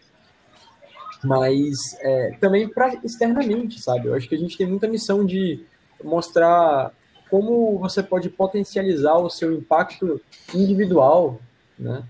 [1.23, 4.08] mas é, também para externamente, sabe?
[4.08, 5.63] Eu acho que a gente tem muita missão de
[6.04, 6.91] mostrar
[7.30, 10.19] como você pode potencializar o seu impacto
[10.54, 11.39] individual,
[11.78, 12.04] né?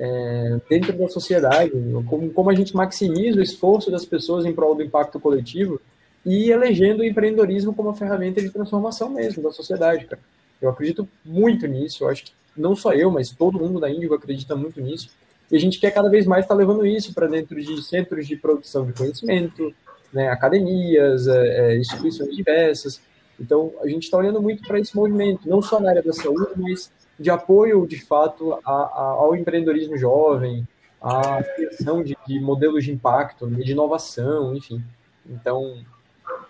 [0.00, 1.72] É, dentro da sociedade,
[2.08, 5.80] como, como a gente maximiza o esforço das pessoas em prol do impacto coletivo
[6.24, 10.22] e elegendo o empreendedorismo como uma ferramenta de transformação mesmo da sociedade, cara.
[10.62, 14.14] Eu acredito muito nisso, eu acho que não só eu, mas todo mundo da Índigo
[14.14, 15.10] acredita muito nisso.
[15.50, 18.36] E a gente quer cada vez mais estar levando isso para dentro de centros de
[18.36, 19.74] produção de conhecimento,
[20.12, 23.00] né, academias, é, é instituições diversas.
[23.40, 26.52] Então, a gente está olhando muito para esse movimento, não só na área da saúde,
[26.56, 30.66] mas de apoio, de fato, a, a, ao empreendedorismo jovem,
[31.00, 34.82] à criação de, de, modelos de impacto, né, de inovação, enfim.
[35.26, 35.78] Então,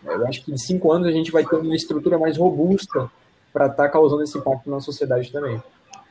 [0.05, 3.11] eu acho que em cinco anos a gente vai ter uma estrutura mais robusta
[3.53, 5.61] para estar tá causando esse impacto na sociedade também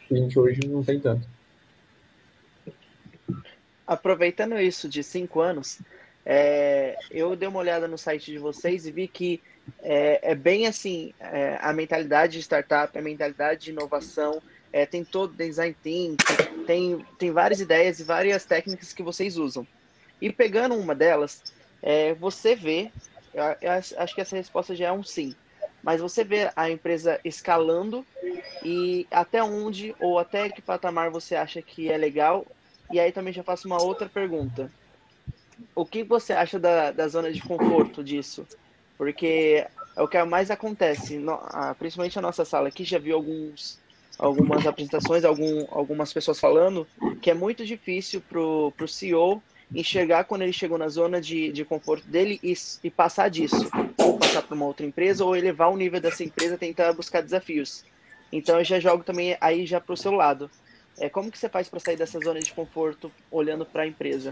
[0.07, 1.27] que a gente hoje não tem tanto.
[3.85, 5.79] Aproveitando isso de cinco anos,
[6.25, 9.41] é, eu dei uma olhada no site de vocês e vi que
[9.81, 14.41] é, é bem assim é, a mentalidade de startup, a mentalidade de inovação,
[14.73, 16.17] é, tem todo design thinking,
[16.65, 19.65] tem, tem várias ideias e várias técnicas que vocês usam.
[20.21, 21.41] E pegando uma delas,
[21.81, 22.91] é, você vê,
[23.33, 25.35] eu, eu acho que essa resposta já é um sim
[25.87, 28.05] mas você vê a empresa escalando
[28.61, 32.45] e até onde ou até que patamar você acha que é legal.
[32.91, 34.69] E aí também já faço uma outra pergunta.
[35.73, 38.45] O que você acha da, da zona de conforto disso?
[38.97, 41.23] Porque é o que mais acontece,
[41.79, 43.79] principalmente a nossa sala aqui já viu alguns,
[44.19, 46.85] algumas apresentações, algum, algumas pessoas falando
[47.21, 49.41] que é muito difícil para o CEO
[49.73, 52.53] enxergar quando ele chegou na zona de, de conforto dele e,
[52.83, 56.57] e passar disso, ou passar para uma outra empresa, ou elevar o nível dessa empresa,
[56.57, 57.83] tentar buscar desafios.
[58.31, 60.49] Então eu já jogo também aí já para o seu lado.
[60.99, 64.31] É, como que você faz para sair dessa zona de conforto olhando para a empresa?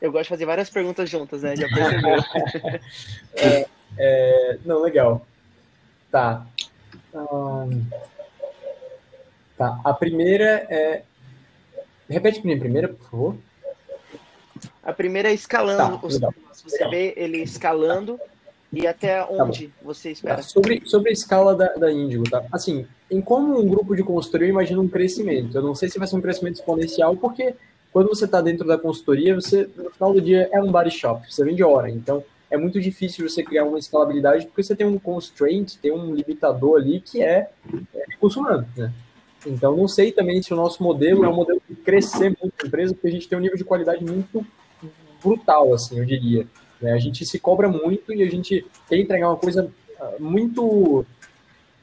[0.00, 1.54] Eu gosto de fazer várias perguntas juntas, né?
[1.54, 1.66] Já
[3.36, 3.66] é,
[3.98, 5.26] é, não, legal.
[6.10, 6.44] Tá.
[7.14, 7.84] Um,
[9.56, 9.80] tá.
[9.84, 11.02] A primeira é.
[12.08, 13.36] Repete para mim primeira, por favor.
[14.90, 15.98] A primeira é escalando.
[15.98, 16.18] Tá, os,
[16.64, 18.18] você vê ele escalando
[18.72, 20.42] e até tá onde tá você espera?
[20.42, 22.44] Sobre, sobre a escala da, da Índigo, tá?
[22.50, 25.56] Assim, em como um grupo de consultoria, eu imagino um crescimento.
[25.56, 27.54] Eu não sei se vai ser um crescimento exponencial, porque
[27.92, 31.32] quando você está dentro da consultoria, você, no final do dia, é um body shop,
[31.32, 31.88] você vende hora.
[31.88, 36.12] Então, é muito difícil você criar uma escalabilidade, porque você tem um constraint, tem um
[36.12, 37.48] limitador ali que é,
[37.94, 38.92] é recurso humano, né?
[39.46, 42.66] Então, não sei também se o nosso modelo é um modelo de crescer muito a
[42.66, 44.44] empresa, porque a gente tem um nível de qualidade muito
[45.22, 46.46] brutal, assim, eu diria.
[46.80, 46.92] Né?
[46.92, 51.04] A gente se cobra muito e a gente quer entregar uma coisa ah, muito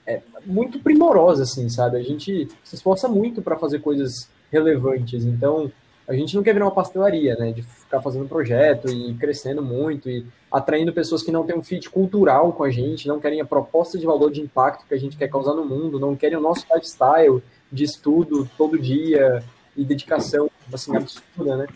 [0.05, 1.97] é, muito primorosa, assim, sabe?
[1.97, 5.25] A gente se esforça muito para fazer coisas relevantes.
[5.25, 5.71] Então,
[6.07, 7.51] a gente não quer virar uma pastelaria, né?
[7.51, 11.89] De ficar fazendo projeto e crescendo muito e atraindo pessoas que não têm um fit
[11.89, 15.17] cultural com a gente, não querem a proposta de valor de impacto que a gente
[15.17, 19.43] quer causar no mundo, não querem o nosso lifestyle de estudo todo dia
[19.75, 21.67] e dedicação, assim, absurda, né?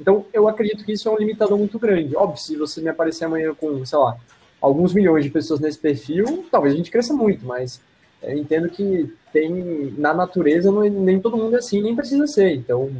[0.00, 2.16] Então, eu acredito que isso é um limitador muito grande.
[2.16, 4.16] Óbvio, se você me aparecer amanhã com, sei lá,
[4.60, 7.80] alguns milhões de pessoas nesse perfil, talvez a gente cresça muito, mas
[8.22, 12.54] eu entendo que tem, na natureza, não, nem todo mundo é assim, nem precisa ser.
[12.54, 12.90] Então,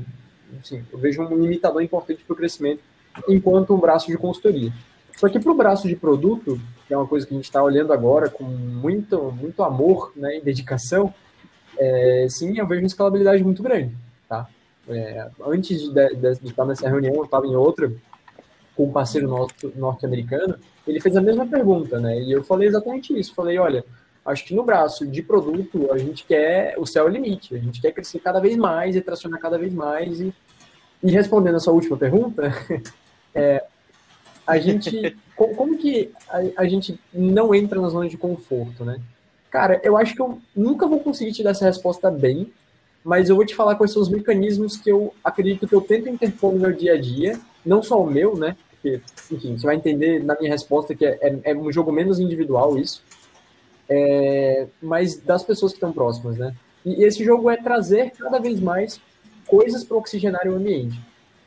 [0.63, 2.83] assim, eu vejo um limitador importante para o crescimento
[3.29, 4.73] enquanto um braço de consultoria.
[5.17, 7.63] Só que para o braço de produto, que é uma coisa que a gente está
[7.63, 11.13] olhando agora com muito, muito amor né, e dedicação,
[11.79, 13.95] é, sim, eu vejo uma escalabilidade muito grande.
[14.29, 14.49] Tá?
[14.91, 17.93] É, antes de, de, de, estar nessa reunião, eu estava em outra
[18.77, 22.21] com um parceiro nosso norte-americano, ele fez a mesma pergunta, né?
[22.21, 23.35] E eu falei exatamente isso.
[23.35, 23.85] Falei, olha,
[24.25, 27.59] acho que no braço de produto a gente quer o céu é o limite, a
[27.59, 30.21] gente quer crescer cada vez mais e tracionar cada vez mais.
[30.21, 30.35] E,
[31.03, 32.53] e respondendo a sua última pergunta,
[33.35, 33.65] é,
[34.47, 39.01] a gente, como que a, a gente não entra na zona de conforto, né?
[39.51, 42.53] Cara, eu acho que eu nunca vou conseguir te dar essa resposta bem,
[43.05, 46.09] mas eu vou te falar quais são os mecanismos que eu acredito que eu tento
[46.09, 48.57] interpor no meu dia a dia, não só o meu, né?
[48.71, 52.19] Porque, enfim, você vai entender na minha resposta que é, é, é um jogo menos
[52.19, 53.03] individual isso,
[53.89, 56.55] é, mas das pessoas que estão próximas, né?
[56.85, 59.01] E esse jogo é trazer cada vez mais
[59.47, 60.99] coisas para oxigenar o ambiente.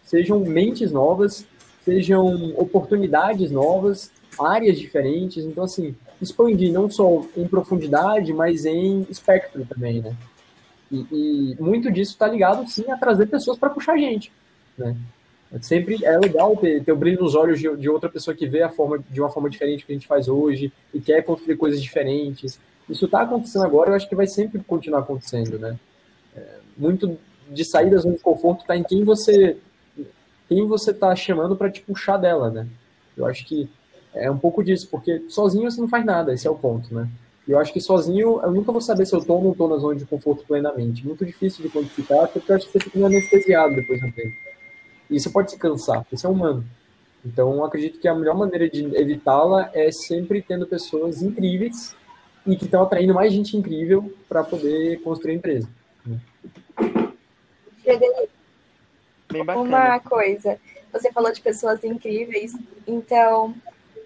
[0.03, 1.45] Sejam mentes novas,
[1.83, 5.43] sejam oportunidades novas, áreas diferentes.
[5.45, 10.15] Então, assim, expandir não só em profundidade, mas em espectro também, né?
[10.93, 14.31] E, e muito disso está ligado, sim, a trazer pessoas para puxar a gente,
[14.77, 14.95] né?
[15.61, 18.63] Sempre é legal ter, ter o brilho nos olhos de, de, outra pessoa que vê
[18.63, 21.81] a forma de uma forma diferente que a gente faz hoje e quer construir coisas
[21.81, 22.59] diferentes.
[22.89, 25.77] Isso está acontecendo agora, eu acho que vai sempre continuar acontecendo, né?
[26.35, 27.17] É, muito
[27.51, 29.57] de zona de conforto está em quem você
[30.49, 32.67] quem você está chamando para te puxar dela, né?
[33.15, 33.69] Eu acho que
[34.13, 37.07] é um pouco disso, porque sozinho você não faz nada, esse é o ponto, né?
[37.47, 39.77] Eu acho que sozinho eu nunca vou saber se eu estou ou não estou na
[39.77, 41.05] zona de conforto plenamente.
[41.05, 44.35] Muito difícil de quantificar, porque eu acho que você fica anestesiado depois de um tempo.
[45.09, 46.63] E você pode se cansar, você é humano.
[47.25, 51.95] Então, eu acredito que a melhor maneira de evitá-la é sempre tendo pessoas incríveis
[52.45, 55.69] e que estão atraindo mais gente incrível para poder construir a empresa.
[57.81, 58.29] Frederico,
[59.55, 60.59] uma coisa.
[60.91, 62.53] Você falou de pessoas incríveis,
[62.85, 63.55] então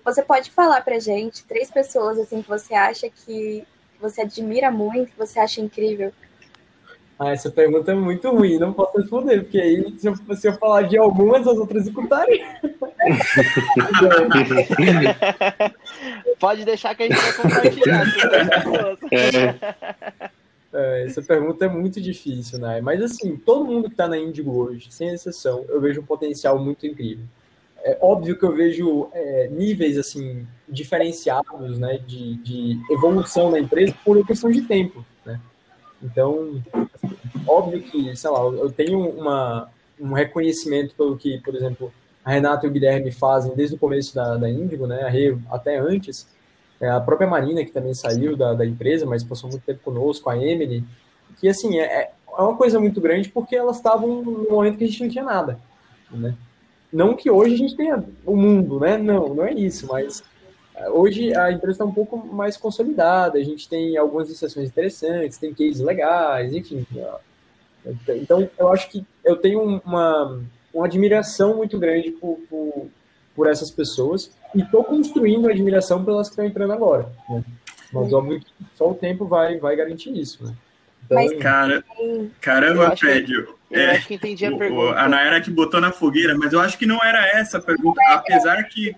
[0.07, 3.67] você pode falar pra gente três pessoas assim que você acha que
[3.99, 6.13] você admira muito, que você acha incrível?
[7.19, 10.53] Ah, essa pergunta é muito ruim, não posso responder, porque aí se eu, se eu
[10.53, 12.41] falar de algumas, as outras escutarem.
[16.39, 18.05] Pode deixar que a gente vai compartilhar.
[19.11, 19.55] É.
[20.73, 22.79] É, essa pergunta é muito difícil, né?
[22.81, 26.59] Mas assim, todo mundo que está na Indigo hoje, sem exceção, eu vejo um potencial
[26.59, 27.25] muito incrível.
[27.87, 33.95] É óbvio que eu vejo é, níveis assim diferenciados, né, de, de evolução na empresa
[34.03, 35.39] por questão de tempo, né?
[36.03, 36.61] Então,
[37.47, 41.93] óbvio que, sei lá, eu tenho uma, um reconhecimento pelo que, por exemplo,
[42.25, 45.37] a Renata e o Guilherme fazem desde o começo da, da Índigo, né, a Rê
[45.49, 46.27] até antes,
[46.81, 50.29] é, a própria Marina, que também saiu da, da empresa, mas passou muito tempo conosco,
[50.29, 50.83] a Emily,
[51.39, 54.87] que, assim, é, é uma coisa muito grande porque elas estavam no momento que a
[54.87, 55.57] gente não tinha nada,
[56.11, 56.35] né?
[56.91, 58.97] Não que hoje a gente tenha o mundo, né?
[58.97, 60.23] Não, não é isso, mas
[60.91, 65.51] Hoje a empresa está um pouco mais consolidada, a gente tem algumas exceções interessantes, tem
[65.51, 66.85] cases legais, enfim.
[68.09, 70.39] Então, eu acho que eu tenho uma,
[70.71, 72.87] uma admiração muito grande por, por,
[73.35, 77.09] por essas pessoas e estou construindo admiração pelas que estão entrando agora.
[77.27, 77.43] Né?
[77.91, 78.41] Mas, óbvio,
[78.75, 80.45] só o tempo vai, vai garantir isso.
[80.45, 80.53] Né?
[81.05, 81.83] Então, Mas, cara,
[82.39, 83.47] caramba, Fred.
[83.69, 84.99] Eu é, acho que entendi a pergunta.
[84.99, 88.01] A Nayara que botou na fogueira, mas eu acho que não era essa a pergunta,
[88.09, 88.95] apesar que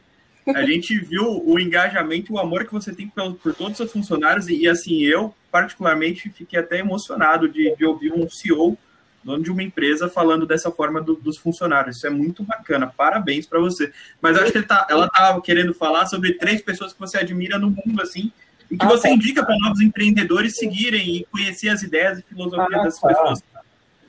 [0.47, 3.91] a gente viu o engajamento, o amor que você tem por, por todos os seus
[3.91, 8.77] funcionários, e, e, assim, eu, particularmente, fiquei até emocionado de, de ouvir um CEO
[9.23, 11.97] dono de uma empresa falando dessa forma do, dos funcionários.
[11.97, 12.88] Isso é muito bacana.
[12.88, 13.91] Parabéns para você.
[14.21, 17.58] Mas eu acho que tá, ela tá querendo falar sobre três pessoas que você admira
[17.58, 18.32] no mundo, assim,
[18.71, 19.13] e que ah, você tá.
[19.13, 23.08] indica para novos empreendedores seguirem e conhecer as ideias e filosofias ah, dessas tá.
[23.10, 23.43] pessoas.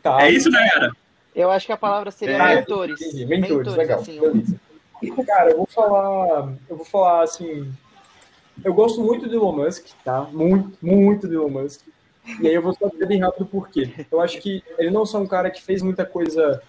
[0.02, 0.22] Tá.
[0.22, 0.92] É isso, galera?
[1.34, 3.00] Eu acho que a palavra seria é, mentores.
[3.00, 4.00] Mentores, mentores, legal.
[4.00, 4.20] Assim,
[5.26, 6.52] Cara, eu vou falar.
[6.68, 7.72] Eu vou falar assim.
[8.62, 10.22] Eu gosto muito do Elon Musk, tá?
[10.32, 11.80] Muito, muito do Elon Musk.
[12.40, 14.06] E aí eu vou só dizer bem rápido por quê.
[14.10, 16.62] Eu acho que ele não só é um cara que fez muita coisa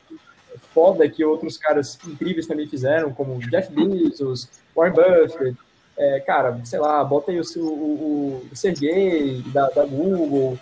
[0.74, 5.58] foda que outros caras incríveis também fizeram, como Jeff Bezos, Warren Buffett,
[5.98, 10.58] é, cara, sei lá, bota aí o, o, o Sergey da, da Google,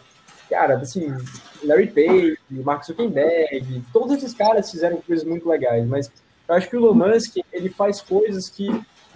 [0.50, 1.16] cara, assim,
[1.64, 6.12] Larry Page, Mark Zuckerberg, todos esses caras fizeram coisas muito legais, mas
[6.48, 8.68] eu acho que o Elon Musk, ele faz coisas que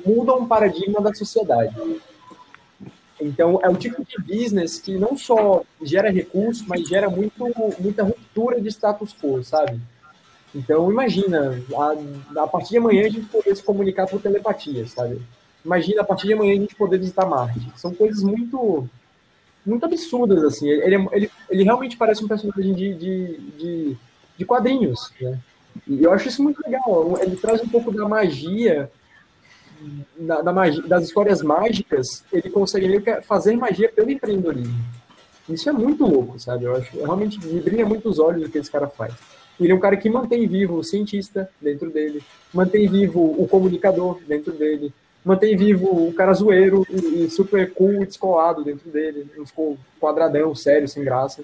[0.06, 1.76] mudam o paradigma da sociedade.
[3.20, 7.34] Então, é o tipo de business que não só gera recurso, mas gera muito,
[7.80, 9.80] muita ruptura de status quo, sabe?
[10.54, 11.60] Então, imagina,
[12.36, 15.22] a, a partir de amanhã a gente poder se comunicar por telepatia, sabe?
[15.66, 17.72] Imagina a partir de amanhã a gente poder visitar Marte.
[17.76, 18.88] São coisas muito
[19.66, 20.70] muito absurdas, assim.
[20.70, 23.98] Ele, ele, ele realmente parece um personagem de, de, de,
[24.38, 25.40] de quadrinhos, né?
[25.88, 27.18] E eu acho isso muito legal.
[27.22, 28.92] Ele traz um pouco da magia,
[30.18, 34.84] da, da magia das histórias mágicas, ele consegue fazer magia pelo empreendedorismo.
[35.50, 36.66] Isso é muito louco, sabe?
[36.66, 39.14] Eu acho realmente me brilha muito os olhos o que esse cara faz.
[39.60, 42.24] Ele é um cara que mantém vivo o cientista dentro dele,
[42.54, 44.94] mantém vivo o comunicador dentro dele,
[45.24, 49.78] mantém vivo o cara zoeiro e, e super cool e descolado dentro dele, não ficou
[50.00, 51.42] quadradão, sério, sem graça.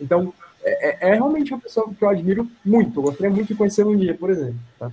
[0.00, 3.54] Então, é, é, é, realmente uma pessoa que eu admiro muito, eu gostaria muito de
[3.54, 4.58] conhecer um dia, por exemplo.
[4.78, 4.92] Tá?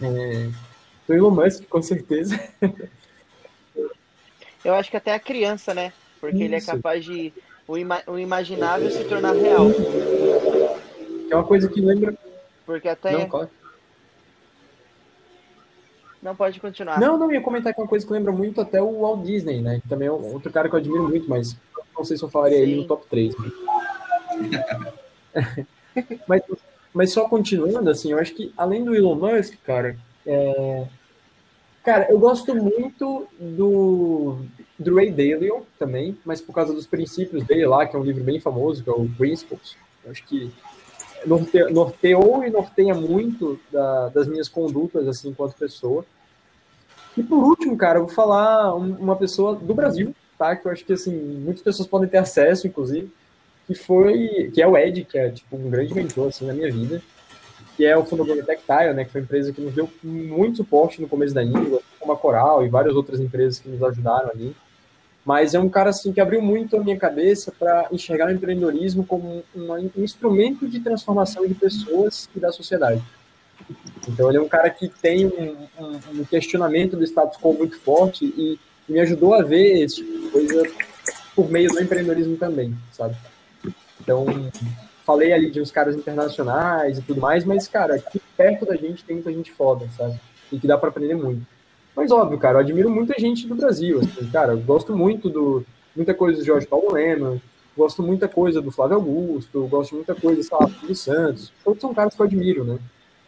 [0.00, 0.48] É,
[1.08, 2.38] o Elon Musk, com certeza.
[4.64, 5.92] Eu acho que até a criança, né?
[6.20, 6.44] Porque Isso.
[6.44, 7.32] ele é capaz de
[7.66, 9.66] o, ima o imaginável se tornar real.
[11.28, 12.16] É uma coisa que lembra.
[12.64, 13.26] Porque até.
[13.26, 13.48] Não.
[16.22, 17.00] Não pode continuar.
[17.00, 19.60] Não, não, ia comentar que é uma coisa que lembra muito até o Walt Disney,
[19.60, 19.80] né?
[19.80, 21.56] Que também é outro cara que eu admiro muito, mas
[21.96, 22.62] não sei se eu falaria Sim.
[22.62, 23.34] ele no top 3.
[26.28, 26.42] mas,
[26.94, 30.86] mas só continuando, assim, eu acho que além do Elon Musk, cara, é...
[31.82, 34.38] cara, eu gosto muito do,
[34.78, 38.22] do Ray Dalio também, mas por causa dos princípios dele lá, que é um livro
[38.22, 39.76] bem famoso, que é o Principles.
[40.04, 40.52] Eu acho que
[41.26, 46.04] norte, norteou e norteia muito da, das minhas condutas, assim, enquanto pessoa.
[47.16, 50.56] E por último, cara, eu vou falar uma pessoa do Brasil, tá?
[50.56, 53.10] Que eu acho que, assim, muitas pessoas podem ter acesso, inclusive,
[53.66, 56.70] que foi, que é o Ed, que é, tipo, um grande mentor, assim, na minha
[56.70, 57.02] vida,
[57.76, 59.04] que é o fundador da Tactile, né?
[59.04, 62.16] Que foi uma empresa que nos deu muito suporte no começo da língua, como a
[62.16, 64.54] Coral e várias outras empresas que nos ajudaram ali.
[65.24, 69.04] Mas é um cara assim que abriu muito a minha cabeça para enxergar o empreendedorismo
[69.04, 73.02] como um, um, instrumento de transformação de pessoas e da sociedade.
[74.08, 77.78] Então ele é um cara que tem um, um, um questionamento do status quo muito
[77.78, 78.58] forte e
[78.88, 80.62] me ajudou a ver esse tipo coisa
[81.36, 83.16] por meio do empreendedorismo também, sabe?
[84.00, 84.26] Então,
[85.04, 89.04] falei ali de uns caras internacionais e tudo mais, mas, cara, aqui perto da gente
[89.04, 90.18] tem muita gente foda, sabe?
[90.50, 91.46] E que dá para aprender muito.
[91.94, 95.64] Mas óbvio, cara, eu admiro muita gente do Brasil, assim, cara, eu gosto muito do
[95.94, 97.40] muita coisa do Jorge Paulo Lema,
[97.76, 101.52] gosto muita coisa do Flávio Augusto, gosto muita coisa, sei lá, do Santos.
[101.64, 102.78] Todos são caras que eu admiro, né?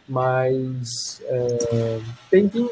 [0.07, 1.99] Mas é,
[2.29, 2.69] tem, tem,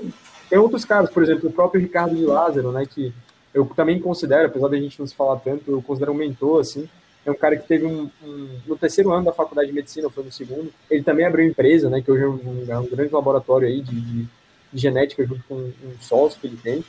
[0.50, 3.14] tem outros caras, por exemplo, o próprio Ricardo de Lázaro, né, que
[3.54, 6.88] eu também considero, apesar da gente não se falar tanto, eu considero um mentor, assim,
[7.26, 10.24] é um cara que teve um, um, no terceiro ano da faculdade de medicina, foi
[10.24, 13.68] no segundo, ele também abriu empresa, né, que hoje é um, é um grande laboratório
[13.68, 14.28] aí de de
[14.74, 16.84] genética junto com um sócio que ele tem,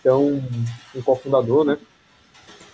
[0.00, 0.42] então,
[0.94, 1.78] um cofundador, né?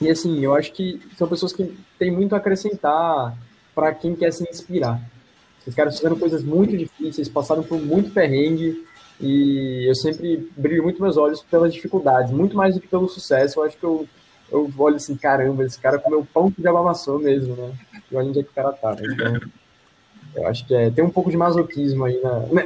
[0.00, 3.36] E assim, eu acho que são pessoas que têm muito a acrescentar
[3.74, 5.00] para quem quer se inspirar.
[5.60, 8.86] Esses caras fizeram coisas muito difíceis, passaram por muito perrengue,
[9.20, 13.58] e eu sempre brilho muito meus olhos pelas dificuldades, muito mais do que pelo sucesso.
[13.58, 14.06] Eu acho que eu,
[14.52, 17.72] eu olho assim, caramba, esse cara comeu pão que já amassou mesmo, né?
[18.10, 18.94] E olha onde é que o cara tá.
[18.94, 19.02] Né?
[19.10, 19.40] Então,
[20.36, 22.64] eu acho que é, tem um pouco de masoquismo aí na, né?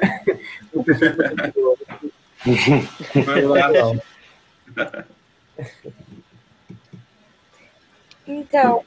[0.75, 1.15] no perfil
[8.27, 8.85] Então,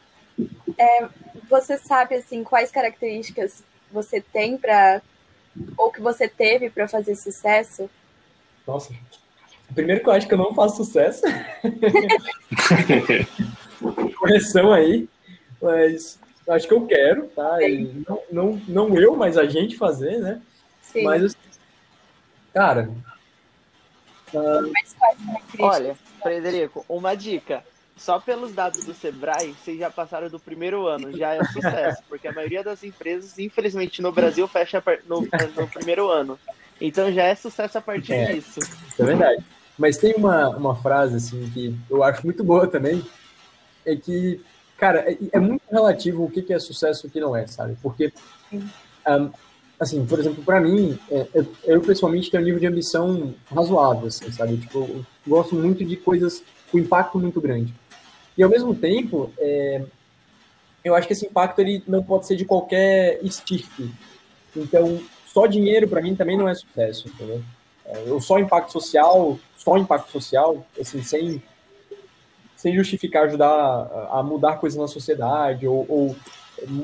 [0.77, 1.07] é,
[1.49, 5.01] você sabe assim quais características você tem para
[5.77, 7.89] ou que você teve para fazer sucesso?
[8.65, 8.93] Nossa,
[9.73, 11.21] primeiro que eu acho que eu não faço sucesso.
[14.17, 15.07] Correção aí,
[15.61, 17.57] mas acho que eu quero, tá?
[18.07, 20.41] Não, não, não eu, mas a gente fazer, né?
[20.81, 21.03] Sim.
[21.03, 21.35] Mas,
[22.53, 22.89] cara.
[24.33, 24.71] Uh...
[25.59, 27.63] Olha, Frederico, uma dica.
[27.95, 32.27] só pelos dados do Sebrae, vocês já passaram do primeiro ano, já é sucesso, porque
[32.27, 36.39] a maioria das empresas, infelizmente, no Brasil fecha no, no primeiro ano.
[36.81, 38.59] Então já é sucesso a partir é, disso.
[38.99, 39.43] É verdade.
[39.77, 43.03] Mas tem uma, uma frase, assim, que eu acho muito boa também,
[43.85, 44.41] é que,
[44.78, 47.47] cara, é, é muito relativo o que, que é sucesso e o que não é,
[47.47, 47.78] sabe?
[47.82, 48.11] Porque,
[48.51, 49.32] um,
[49.80, 54.07] assim, por exemplo, para mim, é, eu, eu, pessoalmente tenho um nível de ambição razoável,
[54.07, 54.57] assim, sabe?
[54.57, 57.74] Tipo, eu gosto muito de coisas com impacto muito grande.
[58.38, 59.84] E ao mesmo tempo, é,
[60.84, 63.91] eu acho que esse impacto ele não pode ser de qualquer estirpe.
[64.55, 67.41] Então, só dinheiro para mim também não é sucesso, entendeu?
[67.86, 71.41] É, eu só impacto social, só impacto social, assim, sem
[72.64, 76.16] sem justificar ajudar a mudar coisas na sociedade ou, ou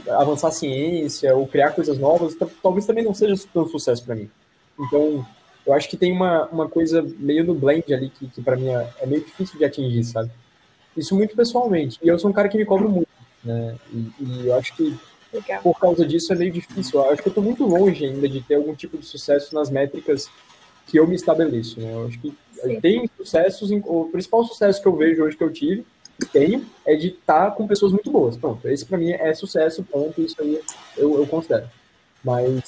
[0.10, 4.30] avançar a ciência ou criar coisas novas, talvez também não seja tão sucesso para mim.
[4.78, 5.26] Então,
[5.66, 8.68] eu acho que tem uma, uma coisa meio no blend ali que, que para mim
[8.68, 10.30] é, é, meio difícil de atingir, sabe?
[10.98, 11.98] Isso muito pessoalmente.
[12.04, 13.08] E eu sou um cara que me cobra muito,
[13.42, 13.78] né?
[13.94, 14.98] E, e eu acho que
[15.32, 15.62] Legal.
[15.62, 17.00] por causa dicho é meio difícil.
[17.00, 19.70] Eu acho que eu tô muito longe ainda de ter algum tipo de sucesso nas
[19.70, 20.30] métricas
[20.88, 21.94] que eu me estabeleço, né?
[21.94, 22.80] Eu acho que Sim.
[22.80, 25.86] tem sucessos, o principal sucesso que eu vejo hoje que eu tive,
[26.32, 28.36] tenho, é de estar tá com pessoas muito boas.
[28.38, 30.60] Pronto, esse para mim é sucesso, ponto, isso aí
[30.98, 31.70] eu, eu considero.
[32.24, 32.64] Mas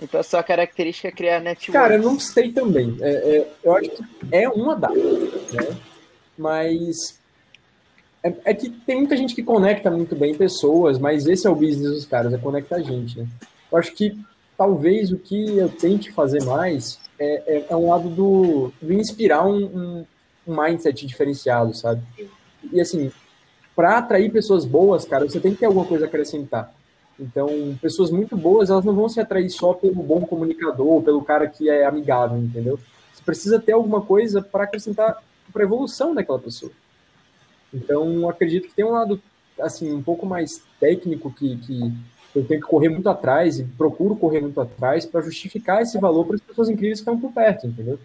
[0.00, 1.72] então a sua característica é criar network.
[1.72, 2.96] Cara, eu não sei também.
[3.00, 5.76] É, é, eu acho que é uma data, né?
[6.36, 7.18] Mas
[8.22, 11.54] é, é, que tem muita gente que conecta muito bem pessoas, mas esse é o
[11.54, 13.26] business dos caras, é conectar gente, né?
[13.70, 14.16] Eu acho que
[14.56, 19.46] talvez o que eu tente fazer mais é, é, é um lado do, do inspirar
[19.46, 20.04] um,
[20.46, 22.02] um, mindset diferenciado, sabe?
[22.72, 23.10] E assim,
[23.74, 26.72] para atrair pessoas boas, cara, você tem que ter alguma coisa a acrescentar.
[27.18, 31.48] Então, pessoas muito boas, elas não vão se atrair só pelo bom comunicador, pelo cara
[31.48, 32.78] que é amigável, entendeu?
[33.12, 36.70] Você precisa ter alguma coisa para acrescentar para evolução daquela pessoa.
[37.74, 39.20] Então, acredito que tem um lado
[39.60, 41.92] assim um pouco mais técnico que, que
[42.34, 46.26] eu tenho que correr muito atrás e procuro correr muito atrás para justificar esse valor
[46.26, 47.98] para as pessoas incríveis que estão por perto, entendeu?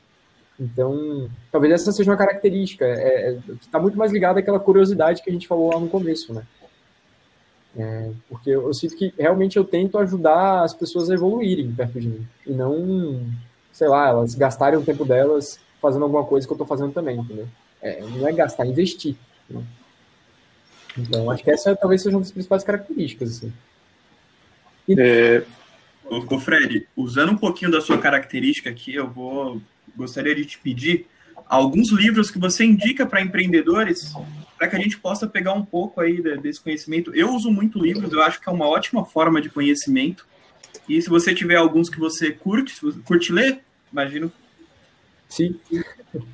[0.59, 5.29] Então, talvez essa seja uma característica, é, é, está muito mais ligada àquela curiosidade que
[5.29, 6.43] a gente falou lá no começo, né?
[7.75, 11.99] É, porque eu, eu, sinto que realmente eu tento ajudar as pessoas a evoluírem perto
[11.99, 13.25] de mim, e não,
[13.71, 17.17] sei lá, elas gastarem o tempo delas fazendo alguma coisa que eu estou fazendo também,
[17.17, 17.47] entendeu?
[17.81, 19.15] É, não é gastar, é investir.
[19.49, 19.63] Né?
[20.97, 23.51] Então, acho que essa talvez seja uma das principais características, assim.
[24.89, 25.43] É,
[26.05, 29.61] ô, Fred, usando um pouquinho da sua característica aqui, eu vou
[29.95, 31.05] gostaria de te pedir
[31.47, 34.13] alguns livros que você indica para empreendedores
[34.57, 37.13] para que a gente possa pegar um pouco aí desse conhecimento.
[37.13, 40.25] Eu uso muito livros, eu acho que é uma ótima forma de conhecimento.
[40.87, 42.73] E se você tiver alguns que você curte,
[43.03, 43.61] curte ler,
[43.91, 44.31] imagino.
[45.27, 45.59] Sim.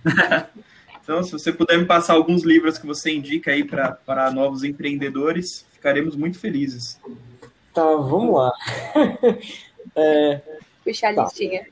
[1.01, 5.65] então, se você puder me passar alguns livros que você indica aí para novos empreendedores,
[5.73, 6.99] ficaremos muito felizes.
[7.73, 8.51] Tá, vamos lá.
[9.95, 10.41] é,
[10.83, 11.23] Puxar a tá.
[11.23, 11.67] listinha.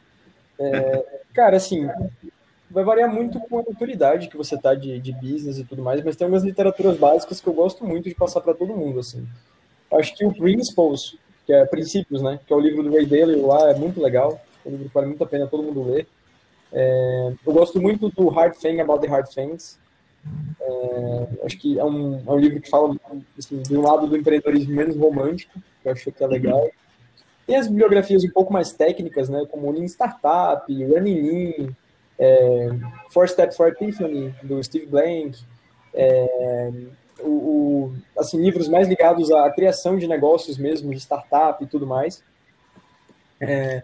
[0.60, 1.88] É, cara, assim,
[2.70, 6.04] vai variar muito com a autoridade que você tá de, de business e tudo mais,
[6.04, 9.28] mas tem algumas literaturas básicas que eu gosto muito de passar para todo mundo, assim.
[9.94, 13.48] Acho que o Principles, que é Princípios, né, que é o livro do Ray Dalio
[13.48, 16.08] lá, é muito legal, é um livro que vale muito a pena todo mundo ler.
[16.72, 19.80] É, eu gosto muito do Hard Thing About the Hard Things,
[20.60, 22.96] é, acho que é um, é um livro que fala
[23.38, 26.70] assim, de um lado do empreendedorismo menos romântico, que eu acho que é legal.
[27.46, 31.76] Tem as bibliografias um pouco mais técnicas, né, como Lean Startup, Running Lean,
[32.20, 32.70] é,
[33.12, 35.40] Four Steps for Epiphany, do Steve Blank,
[35.94, 36.72] é,
[37.20, 41.88] o, o, assim, livros mais ligados à criação de negócios mesmo, de startup e tudo
[41.88, 42.24] mais.
[43.40, 43.84] É,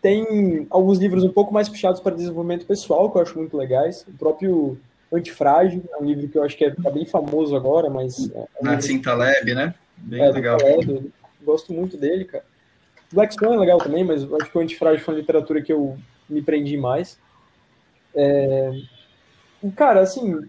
[0.00, 4.04] tem alguns livros um pouco mais puxados para desenvolvimento pessoal, que eu acho muito legais.
[4.06, 4.78] O próprio
[5.12, 8.30] Antifrágil, é um livro que eu acho que é, tá bem famoso agora, mas...
[8.30, 9.74] É um Nassim Taleb, né?
[9.96, 10.58] Bem é, legal.
[10.58, 11.10] Taleb,
[11.42, 12.44] gosto muito dele, cara.
[13.12, 15.96] Black Swan é legal também, mas acho que o Antifrágil foi uma literatura que eu
[16.28, 17.18] me prendi mais.
[18.14, 18.70] É...
[19.74, 20.46] Cara, assim,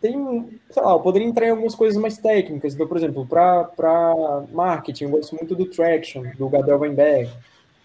[0.00, 2.74] tem, sei lá, eu poderia entrar em algumas coisas mais técnicas.
[2.74, 7.30] Então, por exemplo, para marketing, eu gosto muito do Traction, do Gabriel Weinberg.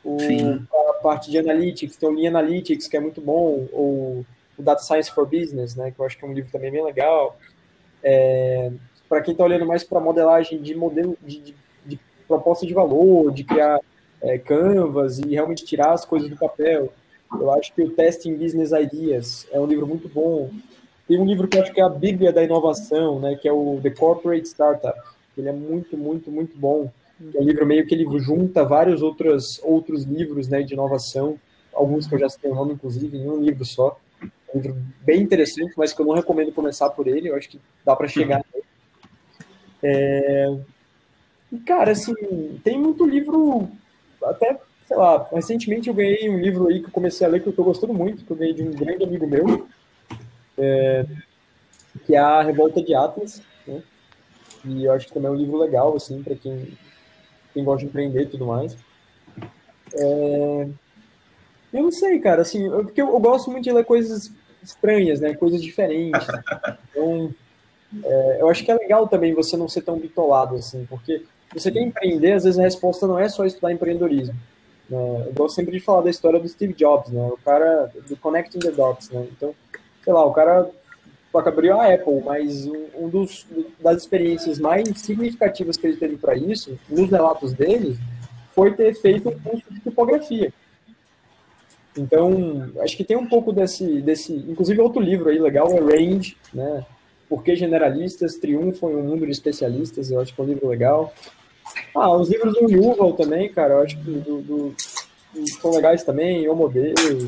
[0.04, 0.18] O,
[0.90, 4.26] a parte de Analytics, tem o Lean Analytics, que é muito bom, ou
[4.62, 6.84] o Data Science for Business, né, que eu acho que é um livro também bem
[6.84, 7.38] legal.
[8.04, 8.72] É,
[9.10, 11.56] para quem está olhando mais para modelagem de modelo, de, de,
[11.86, 13.80] de, proposta de valor, de criar
[14.22, 16.94] é, canvas e realmente tirar as coisas do papel,
[17.34, 20.50] eu acho que o Testing Business Ideas é um livro muito bom.
[21.08, 23.52] Tem um livro que eu acho que é a Bíblia da inovação, né, que é
[23.52, 24.98] o The Corporate Startup.
[25.38, 26.92] Ele é muito, muito, muito bom.
[27.34, 31.38] É um livro meio que ele junta vários outros, outros livros né, de inovação,
[31.74, 33.98] alguns que eu já citei o nome, inclusive, em um livro só.
[34.54, 37.60] Um livro bem interessante, mas que eu não recomendo começar por ele, eu acho que
[37.86, 38.44] dá para chegar uhum.
[38.54, 38.66] nele.
[39.84, 40.58] É...
[41.66, 42.14] Cara, assim,
[42.64, 43.70] tem muito livro,
[44.24, 47.48] até, sei lá, recentemente eu ganhei um livro aí que eu comecei a ler que
[47.48, 49.68] eu tô gostando muito, que eu ganhei de um grande amigo meu,
[50.58, 51.06] é...
[52.06, 53.84] que é A Revolta de Atlas, né?
[54.64, 56.78] E eu acho que também é um livro legal, assim, para quem,
[57.54, 58.78] quem gosta de empreender e tudo mais.
[59.94, 60.68] É...
[61.74, 64.32] Eu não sei, cara, assim, eu, porque eu, eu, gosto muito de ler coisas
[64.64, 65.34] estranhas, né?
[65.34, 66.28] Coisas diferentes.
[66.90, 67.34] Então,
[68.04, 71.72] é, eu acho que é legal também você não ser tão bitolado, assim, porque você
[71.72, 74.36] quer empreender, às vezes a resposta não é só estudar empreendedorismo.
[74.90, 75.24] Né?
[75.28, 77.22] Eu gosto sempre de falar da história do Steve Jobs, né?
[77.28, 79.28] O cara do Connecting the Dots, né?
[79.32, 79.54] Então,
[80.04, 80.70] sei lá, o cara
[81.34, 83.46] abriu a Apple, mas um dos
[83.80, 87.98] das experiências mais significativas que ele teve para isso, nos relatos dele,
[88.54, 90.54] foi ter feito um curso de tipografia.
[91.98, 96.38] Então, acho que tem um pouco desse, desse, inclusive outro livro aí legal é Range,
[96.54, 96.86] né?
[97.28, 100.12] Por que generalistas triunfam em um mundo de especialistas?
[100.12, 101.14] Eu acho que é um livro legal.
[101.96, 104.76] Ah, os livros do Yuval também, cara, eu acho que do, do,
[105.62, 107.28] são legais também, Homo Deus,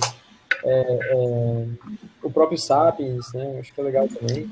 [0.63, 1.67] é, é,
[2.21, 3.59] o próprio Sapiens, né?
[3.59, 4.51] Acho que é legal também.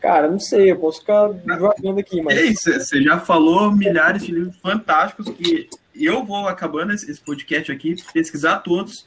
[0.00, 2.36] Cara, não sei, eu posso ficar jogando aqui, mas.
[2.36, 7.70] É isso, você já falou milhares de livros fantásticos que eu vou acabando esse podcast
[7.70, 9.06] aqui, pesquisar todos.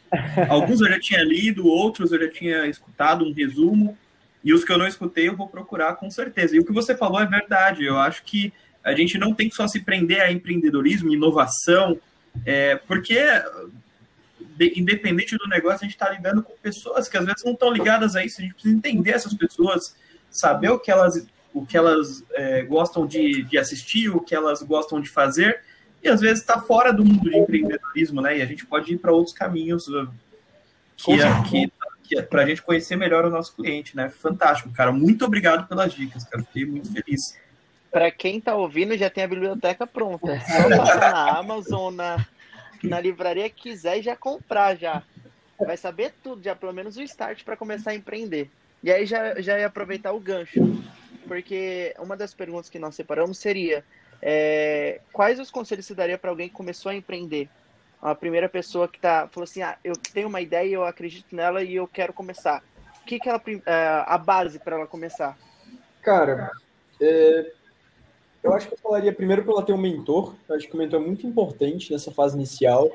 [0.49, 3.97] Alguns eu já tinha lido, outros eu já tinha escutado um resumo.
[4.43, 6.55] E os que eu não escutei, eu vou procurar com certeza.
[6.55, 7.83] E o que você falou é verdade.
[7.83, 11.99] Eu acho que a gente não tem que só se prender a empreendedorismo, inovação,
[12.45, 13.17] é, porque
[14.55, 17.71] de, independente do negócio, a gente está lidando com pessoas que às vezes não estão
[17.71, 18.39] ligadas a isso.
[18.39, 19.95] A gente precisa entender essas pessoas,
[20.29, 24.61] saber o que elas, o que elas é, gostam de, de assistir, o que elas
[24.61, 25.61] gostam de fazer,
[26.05, 28.37] e às vezes está fora do mundo de empreendedorismo, né?
[28.37, 30.07] E a gente pode ir para outros caminhos uh,
[30.95, 31.71] que, é,
[32.03, 34.09] que é para a gente conhecer melhor o nosso cliente, né?
[34.09, 34.91] Fantástico, cara.
[34.91, 36.43] Muito obrigado pelas dicas, cara.
[36.43, 37.35] Fiquei muito feliz.
[37.91, 40.33] Para quem está ouvindo, já tem a biblioteca pronta.
[40.33, 40.39] É
[40.69, 42.25] só passar na Amazon, na,
[42.83, 45.01] na livraria que quiser e já comprar já.
[45.57, 48.51] Vai saber tudo, já pelo menos o start para começar a empreender.
[48.83, 50.61] E aí já, já ia aproveitar o gancho.
[51.27, 53.83] Porque uma das perguntas que nós separamos seria
[54.21, 57.49] é, quais os conselhos você daria para alguém que começou a empreender?
[58.01, 61.63] a primeira pessoa que tá, falou assim, ah, eu tenho uma ideia, eu acredito nela
[61.63, 62.63] e eu quero começar.
[63.01, 65.35] O que, que ela, é, a base para ela começar?
[66.03, 66.51] Cara,
[67.01, 67.51] é,
[68.43, 70.35] eu acho que eu falaria primeiro para ela ter um mentor.
[70.47, 72.91] Eu acho que o mentor é muito importante nessa fase inicial.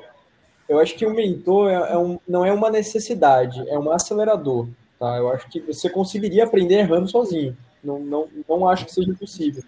[0.67, 4.69] Eu acho que o mentor é, é um, não é uma necessidade, é um acelerador.
[4.97, 5.17] Tá?
[5.17, 7.57] Eu acho que você conseguiria aprender errando sozinho.
[7.83, 9.61] Não, não, não acho que seja possível.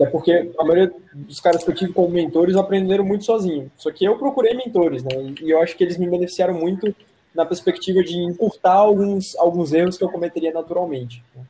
[0.00, 3.70] Até porque a maioria dos caras que eu tive como mentores aprenderam muito sozinho.
[3.76, 5.10] Só que eu procurei mentores, né?
[5.42, 6.94] E eu acho que eles me beneficiaram muito
[7.34, 11.22] na perspectiva de encurtar alguns, alguns erros que eu cometeria naturalmente.
[11.36, 11.42] Né?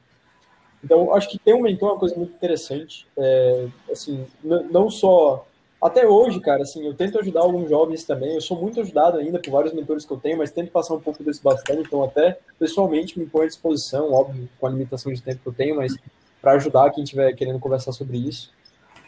[0.82, 3.07] Então, acho que ter um mentor é uma coisa muito interessante.
[3.16, 5.46] É, assim, não só
[5.80, 8.34] até hoje, cara, assim, eu tento ajudar alguns jovens também.
[8.34, 11.01] Eu sou muito ajudado ainda por vários mentores que eu tenho, mas tento passar um
[11.01, 11.82] pouco desse bastante.
[11.86, 15.55] Então, até pessoalmente me põe à disposição, óbvio, com a limitação de tempo que eu
[15.55, 15.94] tenho, mas
[16.41, 18.53] para ajudar quem estiver querendo conversar sobre isso.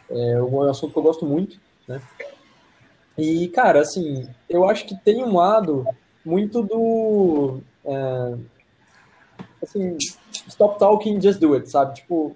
[0.09, 2.01] É um assunto que eu gosto muito, né?
[3.17, 5.85] E, cara, assim, eu acho que tem um lado
[6.25, 7.59] muito do.
[7.85, 8.35] É,
[9.61, 9.97] assim,
[10.47, 11.95] stop talking, just do it, sabe?
[11.95, 12.35] Tipo,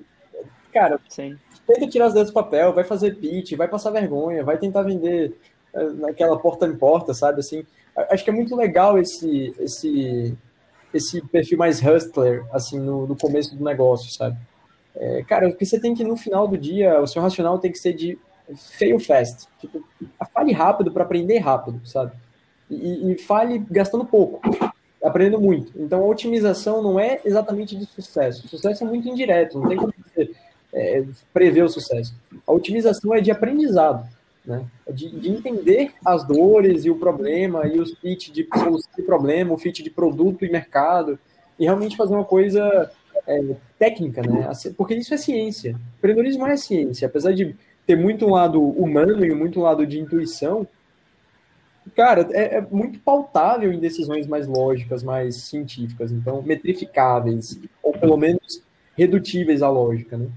[0.72, 1.38] cara, Sim.
[1.66, 5.38] tenta tirar as ideias do papel, vai fazer pitch, vai passar vergonha, vai tentar vender
[5.74, 7.40] é, naquela porta em porta, sabe?
[7.40, 7.66] Assim,
[8.10, 10.38] acho que é muito legal esse, esse,
[10.94, 14.38] esse perfil mais hustler, assim, no, no começo do negócio, sabe?
[15.00, 17.78] É, cara, porque você tem que, no final do dia, o seu racional tem que
[17.78, 18.18] ser de
[18.56, 19.48] fail fast.
[19.60, 19.84] Tipo,
[20.34, 22.14] fale rápido para aprender rápido, sabe?
[22.70, 24.42] E, e, fale gastando pouco,
[25.04, 25.72] aprendendo muito.
[25.80, 28.46] Então, a otimização não é exatamente de sucesso.
[28.46, 30.32] O sucesso é muito indireto, não tem como você
[30.74, 32.14] é, prever o sucesso.
[32.46, 34.06] A otimização é de aprendizado,
[34.46, 34.66] né?
[34.86, 39.04] É de, de, entender as dores e o problema, e os fit de solução de
[39.04, 41.20] problema, o fit de produto e mercado,
[41.60, 42.92] e realmente fazer uma coisa
[43.28, 44.50] é, técnica, né?
[44.76, 45.76] Porque isso é ciência.
[45.98, 47.08] Empreendedorismo é ciência.
[47.08, 47.56] Apesar de
[47.86, 50.68] ter muito um lado humano e muito um lado de intuição,
[51.96, 58.18] cara, é, é, muito pautável em decisões mais lógicas, mais científicas, então metrificáveis, ou pelo
[58.18, 58.64] menos
[58.98, 60.28] redutíveis à lógica, né?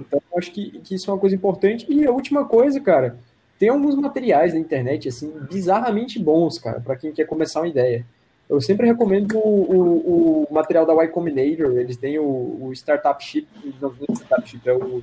[0.00, 1.86] Então, acho que, que isso é uma coisa importante.
[1.88, 3.18] E a última coisa, cara,
[3.58, 8.04] tem alguns materiais na internet, assim, bizarramente bons, cara, para quem quer começar uma ideia.
[8.52, 13.24] Eu sempre recomendo o, o, o material da Y Combinator, eles têm o, o Startup
[13.24, 13.48] Sheet,
[13.80, 15.02] não, não Startup Sheet, é o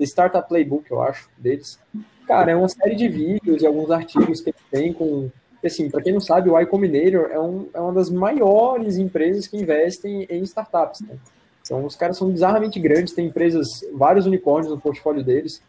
[0.00, 1.78] Startup Playbook, eu acho, deles.
[2.26, 5.30] Cara, é uma série de vídeos e alguns artigos que eles têm com
[5.64, 9.46] assim, para quem não sabe, o Y Combinator é, um, é uma das maiores empresas
[9.46, 11.00] que investem em startups.
[11.00, 11.16] Né?
[11.62, 15.62] Então, os caras são bizarramente grandes, tem empresas, vários unicórnios no portfólio deles,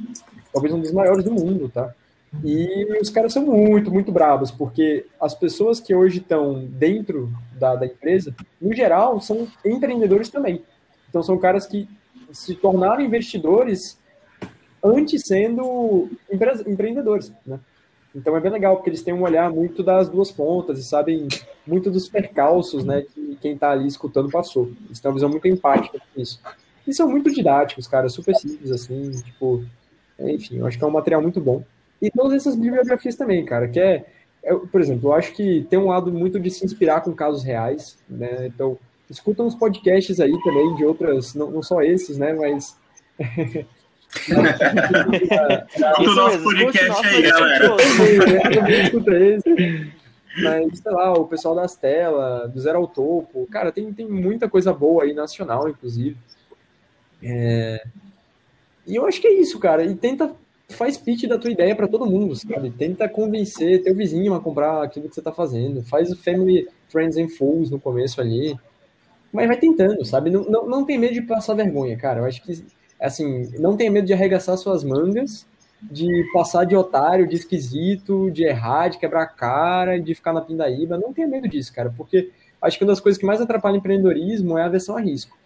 [0.52, 1.95] talvez um dos maiores do mundo, tá?
[2.43, 7.75] E os caras são muito, muito bravos, porque as pessoas que hoje estão dentro da,
[7.75, 10.63] da empresa, no geral, são empreendedores também.
[11.09, 11.88] Então, são caras que
[12.32, 13.97] se tornaram investidores
[14.84, 17.59] antes sendo empreendedores, né?
[18.15, 21.27] Então é bem legal, porque eles têm um olhar muito das duas pontas e sabem
[21.65, 24.71] muito dos percalços, né, que quem está ali escutando passou.
[24.86, 26.41] Eles têm uma visão muito empática isso.
[26.88, 29.63] E são muito didáticos, cara, super simples, assim, tipo,
[30.17, 31.63] enfim, eu acho que é um material muito bom.
[32.02, 34.06] E todas essas bibliografias também, cara, que é,
[34.43, 37.43] é por exemplo, eu acho que tem um lado muito de se inspirar com casos
[37.43, 38.78] reais, né, então,
[39.10, 42.78] escutam uns podcasts aí também de outras, não, não só esses, né, mas
[46.00, 47.76] o nosso podcast aí, galera.
[50.41, 54.47] Mas, sei lá, o pessoal das telas, do Zero ao Topo, cara, tem, tem muita
[54.47, 56.16] coisa boa aí, nacional, inclusive.
[57.22, 57.84] É...
[58.86, 59.84] E eu acho que é isso, cara.
[59.84, 60.34] E tenta,
[60.70, 62.72] faz pitch da tua ideia para todo mundo, sabe?
[62.72, 65.84] Tenta convencer teu vizinho a comprar aquilo que você tá fazendo.
[65.84, 68.57] Faz o Family, Friends and Fools no começo ali.
[69.32, 70.30] Mas vai tentando, sabe?
[70.30, 72.22] Não, não, não tem medo de passar vergonha, cara.
[72.22, 72.63] Eu acho que
[72.99, 75.45] assim, não tenha medo de arregaçar suas mangas,
[75.82, 80.41] de passar de otário, de esquisito, de errar, de quebrar a cara, de ficar na
[80.41, 80.97] pindaíba.
[80.97, 83.78] Não tenha medo disso, cara, porque acho que uma das coisas que mais atrapalha o
[83.78, 85.38] empreendedorismo é a aversão a risco.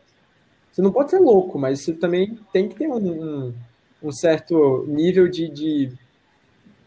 [0.72, 3.54] Você não pode ser louco, mas você também tem que ter um, um,
[4.04, 5.92] um certo nível de, de,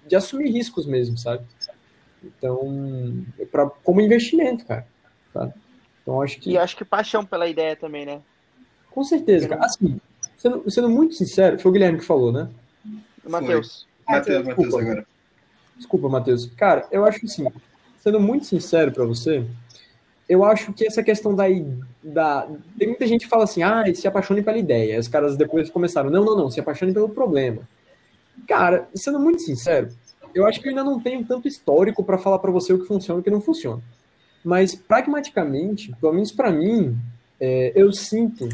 [0.06, 1.44] de, assumir riscos mesmo, sabe?
[2.22, 4.86] Então, pra, como investimento, cara.
[5.32, 5.52] Tá?
[6.02, 6.50] Então, acho que...
[6.50, 8.20] E acho que paixão pela ideia também, né?
[8.90, 9.64] Com certeza, cara.
[9.64, 10.00] Assim,
[10.36, 12.48] Sendo, sendo muito sincero, foi o Guilherme que falou, né?
[13.26, 13.86] Matheus.
[14.06, 15.06] Matheus, Matheus agora.
[15.76, 16.46] Desculpa, Matheus.
[16.56, 17.46] Cara, eu acho que sim.
[17.98, 19.44] Sendo muito sincero para você,
[20.28, 21.44] eu acho que essa questão da,
[22.02, 22.48] da.
[22.78, 24.98] Tem muita gente que fala assim, ah, se apaixone pela ideia.
[24.98, 27.62] Os caras depois começaram, não, não, não, se apaixone pelo problema.
[28.46, 29.88] Cara, sendo muito sincero,
[30.34, 32.86] eu acho que eu ainda não tenho tanto histórico para falar para você o que
[32.86, 33.82] funciona e o que não funciona.
[34.44, 36.96] Mas, pragmaticamente, pelo menos para mim,
[37.40, 38.48] é, eu sinto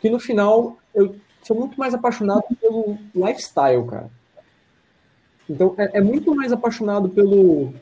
[0.00, 4.10] que no final eu sou muito mais apaixonado pelo lifestyle, cara.
[5.48, 7.72] Então, é, é muito mais apaixonado pelo,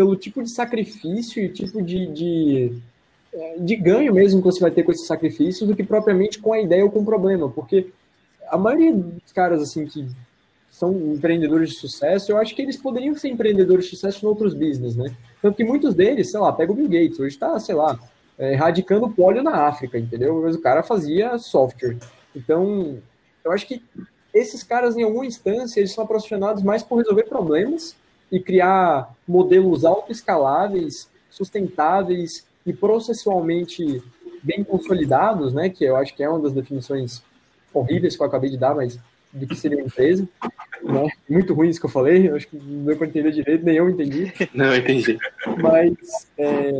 [0.00, 2.72] pelo tipo de sacrifício e tipo de, de,
[3.34, 6.54] é, de ganho mesmo que você vai ter com esses sacrifícios do que propriamente com
[6.54, 7.50] a ideia ou com o problema.
[7.50, 7.88] Porque
[8.48, 10.08] a maioria dos caras, assim, que
[10.70, 14.54] são empreendedores de sucesso, eu acho que eles poderiam ser empreendedores de sucesso em outros
[14.54, 15.14] business, né?
[15.42, 18.00] Tanto que muitos deles, sei lá, pega o Bill Gates, hoje está, sei lá,
[18.38, 20.40] é, erradicando o polio na África, entendeu?
[20.40, 21.98] Mas o cara fazia software.
[22.34, 22.96] Então,
[23.44, 23.82] eu acho que
[24.32, 27.99] esses caras, em alguma instância, eles são apaixonados mais por resolver problemas
[28.30, 34.02] e criar modelos autoescaláveis, sustentáveis e processualmente
[34.42, 35.68] bem consolidados, né?
[35.68, 37.22] Que eu acho que é uma das definições
[37.72, 38.98] horríveis que eu acabei de dar, mas
[39.32, 40.28] de que seria uma empresa.
[40.82, 41.08] Né?
[41.28, 43.76] Muito ruim isso que eu falei, eu acho que não deu para entender direito, nem
[43.76, 44.32] eu entendi.
[44.54, 45.18] Não, entendi.
[45.60, 46.72] Mas é,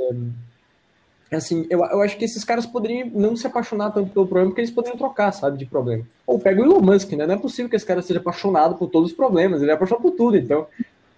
[1.36, 4.62] assim, eu, eu acho que esses caras poderiam não se apaixonar tanto pelo problema, porque
[4.62, 6.04] eles poderiam trocar, sabe, de problema.
[6.26, 7.26] Ou pega o Elon Musk, né?
[7.26, 10.02] Não é possível que esse cara seja apaixonado por todos os problemas, ele é apaixonado
[10.02, 10.66] por tudo, então.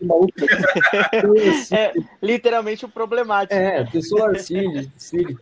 [1.73, 3.55] é literalmente o problemático.
[3.55, 4.91] É, tem SolarCity,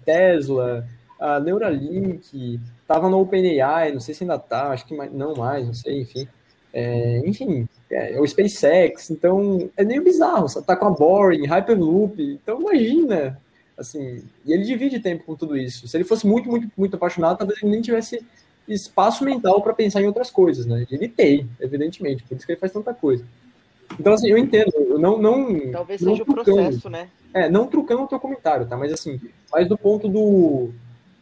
[0.04, 0.86] Tesla,
[1.18, 5.74] a Neuralink, tava no OpenAI, não sei se ainda tá, acho que não mais, não
[5.74, 6.28] sei, enfim.
[6.72, 12.60] É, enfim, é, o SpaceX, então é meio bizarro, tá com a Boring, Hyperloop, então
[12.60, 13.40] imagina
[13.80, 15.88] Assim, e ele divide tempo com tudo isso.
[15.88, 18.22] Se ele fosse muito, muito, muito apaixonado, talvez ele nem tivesse
[18.68, 20.86] espaço mental para pensar em outras coisas, né?
[20.90, 23.24] Ele tem, evidentemente, por isso que ele faz tanta coisa.
[23.98, 25.72] Então, assim, eu entendo, eu não, não.
[25.72, 27.08] Talvez não seja o processo, né?
[27.32, 28.76] É, não trucando o teu comentário, tá?
[28.76, 29.20] Mas assim,
[29.52, 30.70] mais do ponto do.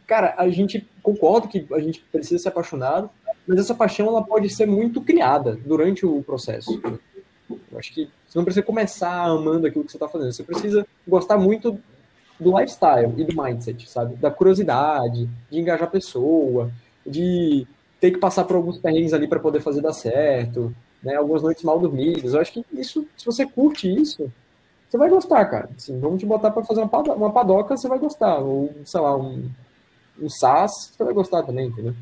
[0.07, 3.09] Cara, a gente concorda que a gente precisa ser apaixonado,
[3.47, 6.81] mas essa paixão ela pode ser muito criada durante o processo.
[7.49, 10.85] Eu acho que você não precisa começar amando aquilo que você está fazendo, você precisa
[11.07, 11.79] gostar muito
[12.39, 14.15] do lifestyle e do mindset, sabe?
[14.15, 16.71] Da curiosidade, de engajar a pessoa,
[17.05, 17.67] de
[17.99, 21.15] ter que passar por alguns perrengues ali para poder fazer dar certo, né?
[21.15, 22.33] Algumas noites mal dormidas.
[22.33, 24.31] Eu acho que isso, se você curte isso,
[24.89, 25.69] você vai gostar, cara.
[25.75, 28.39] Assim, vamos te botar para fazer uma, padoca, você vai gostar.
[28.39, 29.49] Ou, sei lá, um,
[30.19, 31.95] um SAS, você vai gostar também, entendeu?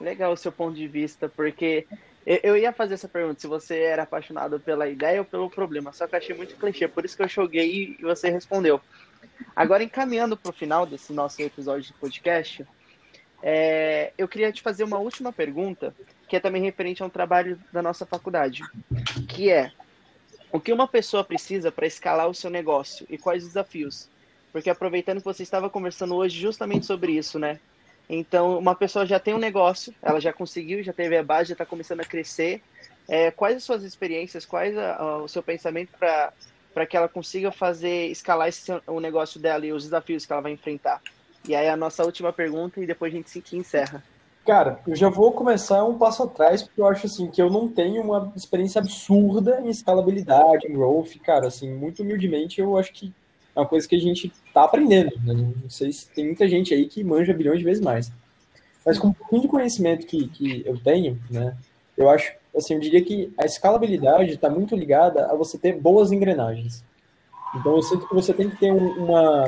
[0.00, 1.86] Legal o seu ponto de vista, porque
[2.24, 6.06] eu ia fazer essa pergunta, se você era apaixonado pela ideia ou pelo problema, só
[6.06, 8.80] que eu achei muito clichê, por isso que eu joguei e você respondeu.
[9.54, 12.66] Agora, encaminhando para o final desse nosso episódio de podcast,
[13.42, 15.94] é, eu queria te fazer uma última pergunta,
[16.28, 18.62] que é também referente a um trabalho da nossa faculdade,
[19.28, 19.72] que é,
[20.52, 24.08] o que uma pessoa precisa para escalar o seu negócio e quais os desafios?
[24.52, 27.58] Porque aproveitando que você estava conversando hoje justamente sobre isso, né?
[28.08, 31.54] Então, uma pessoa já tem um negócio, ela já conseguiu, já teve a base, já
[31.54, 32.62] está começando a crescer.
[33.08, 37.50] É, quais as suas experiências, quais a, a, o seu pensamento para que ela consiga
[37.50, 41.00] fazer, escalar esse, o negócio dela e os desafios que ela vai enfrentar?
[41.48, 44.02] E aí a nossa última pergunta e depois a gente se encerra.
[44.44, 47.68] Cara, eu já vou começar um passo atrás, porque eu acho assim que eu não
[47.68, 53.12] tenho uma experiência absurda em escalabilidade, em growth, cara, assim, muito humildemente eu acho que
[53.54, 55.34] é uma coisa que a gente tá aprendendo, né?
[55.34, 58.10] Não sei se tem muita gente aí que manja bilhões de vezes mais.
[58.84, 61.56] Mas com um pouquinho de conhecimento que, que eu tenho, né,
[61.96, 66.10] eu acho, assim, eu diria que a escalabilidade está muito ligada a você ter boas
[66.10, 66.82] engrenagens.
[67.54, 69.44] Então eu sinto que você tem que ter uma...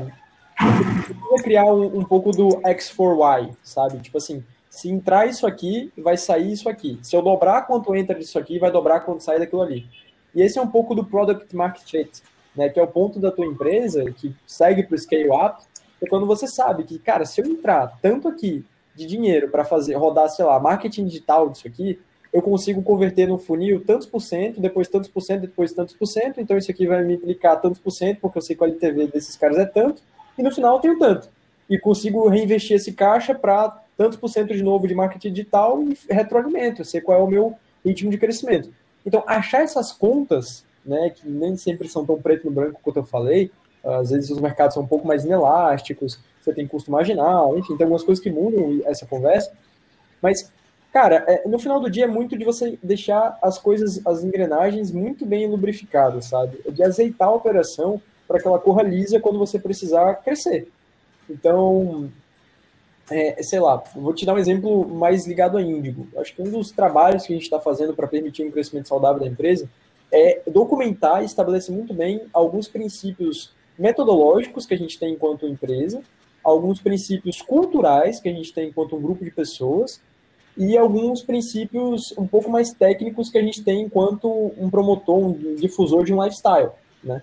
[0.57, 3.99] Precisa criar um, um pouco do X4Y, sabe?
[3.99, 6.99] Tipo assim, se entrar isso aqui, vai sair isso aqui.
[7.03, 9.87] Se eu dobrar quanto entra disso aqui, vai dobrar quanto sai daquilo ali.
[10.35, 12.23] E esse é um pouco do Product Market Fit,
[12.57, 15.63] né, que é o ponto da tua empresa que segue para o Scale Up,
[16.03, 19.95] é quando você sabe que, cara, se eu entrar tanto aqui de dinheiro para fazer
[19.95, 21.99] rodar, sei lá, marketing digital disso aqui,
[22.33, 26.07] eu consigo converter no funil tantos por cento, depois tantos por cento, depois tantos por
[26.07, 28.67] cento, então isso aqui vai me implicar tantos por cento, porque eu sei que a
[28.67, 30.03] LTV desses caras é tanto,
[30.39, 31.29] e no final eu tenho tanto.
[31.69, 35.97] E consigo reinvestir esse caixa para tantos por cento de novo de marketing digital e
[36.11, 37.55] retroalimento, eu sei qual é o meu
[37.85, 38.73] ritmo de crescimento.
[39.07, 43.05] Então, achar essas contas, né, que nem sempre são tão preto no branco quanto eu
[43.05, 43.51] falei,
[43.85, 47.85] às vezes os mercados são um pouco mais inelásticos, você tem custo marginal, enfim, tem
[47.85, 49.53] algumas coisas que mudam essa conversa,
[50.23, 50.51] mas,
[50.93, 54.91] cara, é, no final do dia é muito de você deixar as coisas, as engrenagens
[54.91, 56.59] muito bem lubrificadas, sabe?
[56.71, 60.69] De azeitar a operação para que ela corra lisa quando você precisar crescer.
[61.29, 62.11] Então,
[63.11, 66.07] é, sei lá, vou te dar um exemplo mais ligado a Índigo.
[66.17, 69.21] Acho que um dos trabalhos que a gente está fazendo para permitir um crescimento saudável
[69.21, 69.69] da empresa
[70.11, 76.01] é documentar e estabelecer muito bem alguns princípios metodológicos que a gente tem enquanto empresa,
[76.43, 80.01] alguns princípios culturais que a gente tem enquanto um grupo de pessoas
[80.57, 85.57] e alguns princípios um pouco mais técnicos que a gente tem enquanto um promotor, um
[85.57, 86.71] difusor de um lifestyle,
[87.03, 87.21] né?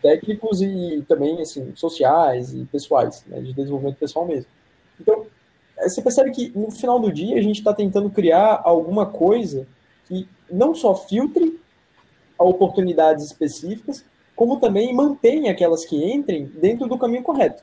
[0.00, 3.40] Técnicos e também, assim, sociais e pessoais, né?
[3.40, 4.46] de desenvolvimento pessoal mesmo.
[5.00, 5.26] Então,
[5.78, 9.66] é, você percebe que no final do dia a gente está tentando criar alguma coisa
[10.06, 11.60] que não só filtre
[12.38, 17.62] oportunidades específicas, como também mantenha aquelas que entrem dentro do caminho correto.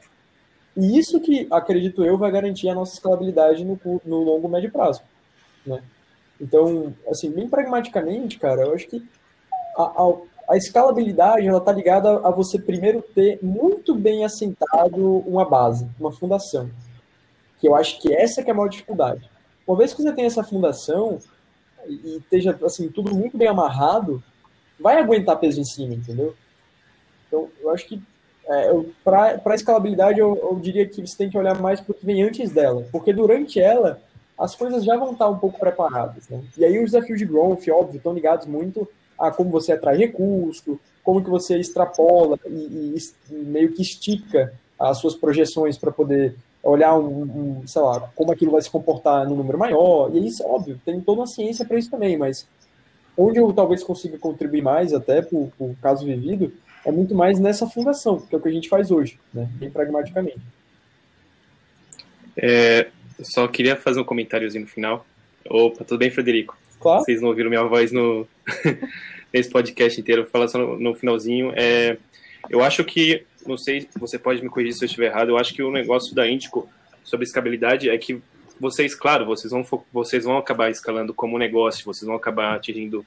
[0.78, 5.02] E isso que, acredito eu, vai garantir a nossa escalabilidade no, no longo médio prazo.
[5.66, 5.82] Né?
[6.40, 9.06] Então, assim, bem pragmaticamente, cara, eu acho que
[9.76, 10.14] a, a,
[10.50, 16.12] a escalabilidade ela está ligada a você primeiro ter muito bem assentado uma base, uma
[16.12, 16.70] fundação
[17.60, 19.30] que eu acho que essa que é a maior dificuldade.
[19.68, 21.20] Uma vez que você tem essa fundação
[21.86, 24.24] e esteja assim tudo muito bem amarrado,
[24.80, 26.34] vai aguentar peso em cima, entendeu?
[27.28, 28.02] Então, eu acho que
[28.48, 28.72] é,
[29.04, 32.06] para a escalabilidade, eu, eu, diria que você tem que olhar mais para o que
[32.06, 34.02] vem antes dela, porque durante ela,
[34.38, 36.28] as coisas já vão estar um pouco preparadas.
[36.30, 36.42] Né?
[36.58, 38.90] E aí os desafios de growth, óbvio, estão ligados muito
[39.20, 42.96] a como você atrai recurso, como que você extrapola e,
[43.30, 47.22] e meio que estica as suas projeções para poder olhar um,
[47.62, 50.10] um, sei lá, como aquilo vai se comportar no número maior.
[50.14, 52.48] E isso, óbvio, tem toda uma ciência para isso também, mas
[53.18, 56.54] onde eu talvez consiga contribuir mais, até por, por caso vivido,
[56.86, 59.50] é muito mais nessa fundação, que é o que a gente faz hoje, né?
[59.54, 60.40] bem pragmaticamente.
[62.38, 62.88] É,
[63.22, 65.06] só queria fazer um comentáriozinho no final.
[65.50, 66.58] Opa, tudo bem, Frederico?
[66.80, 68.28] Vocês não ouviram minha voz no
[69.34, 71.52] nesse podcast inteiro, vou falar só no, no finalzinho.
[71.56, 71.98] É,
[72.50, 75.54] eu acho que não sei, você pode me corrigir se eu estiver errado, eu acho
[75.54, 76.70] que o negócio da Índico
[77.04, 78.22] sobre escalabilidade é que
[78.60, 83.06] vocês, claro, vocês vão, vocês vão acabar escalando como negócio, vocês vão acabar atingindo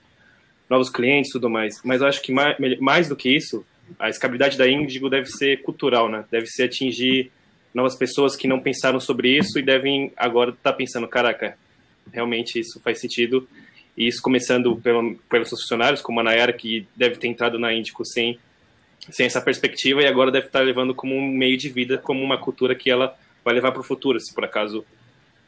[0.68, 3.64] novos clientes e tudo mais, mas eu acho que mais, mais do que isso,
[3.98, 6.24] a escalabilidade da Índigo deve ser cultural, né?
[6.30, 7.30] Deve ser atingir
[7.74, 11.56] novas pessoas que não pensaram sobre isso e devem agora estar tá pensando, caraca,
[12.10, 13.48] realmente isso faz sentido.
[13.96, 18.04] E isso começando pelo, pelos funcionários, como a Nayara, que deve ter entrado na Índico
[18.04, 18.38] sem
[19.10, 22.38] sem essa perspectiva e agora deve estar levando como um meio de vida, como uma
[22.38, 24.84] cultura que ela vai levar para o futuro, se por acaso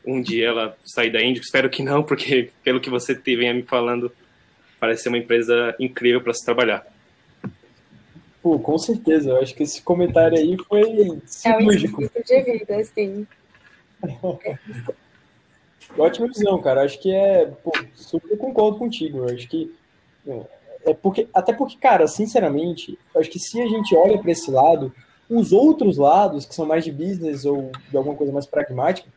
[0.04, 1.46] um dia ela sair da Índico.
[1.46, 4.12] Espero que não, porque pelo que você vem me falando,
[4.80, 6.84] parece ser uma empresa incrível para se trabalhar.
[8.42, 9.30] Pô, com certeza.
[9.30, 12.02] Eu acho que esse comentário aí foi cirúrgico.
[12.02, 13.26] É um de vida, sim.
[15.96, 16.82] Ótima visão, cara.
[16.82, 17.46] Acho que é.
[17.46, 19.24] Pô, super concordo contigo.
[19.24, 19.74] Acho que
[20.84, 24.92] é porque, até porque, cara, sinceramente, acho que se a gente olha para esse lado,
[25.28, 29.08] os outros lados, que são mais de business ou de alguma coisa mais pragmática,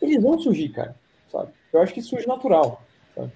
[0.00, 0.94] eles vão surgir, cara.
[1.30, 1.50] Sabe?
[1.72, 2.82] Eu acho que surge natural.
[3.14, 3.32] Sabe?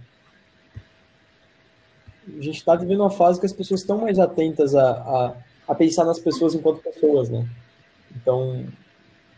[2.37, 5.35] a gente está vivendo uma fase que as pessoas estão mais atentas a, a,
[5.67, 7.49] a, pensar nas pessoas enquanto pessoas, né?
[8.15, 8.67] Então,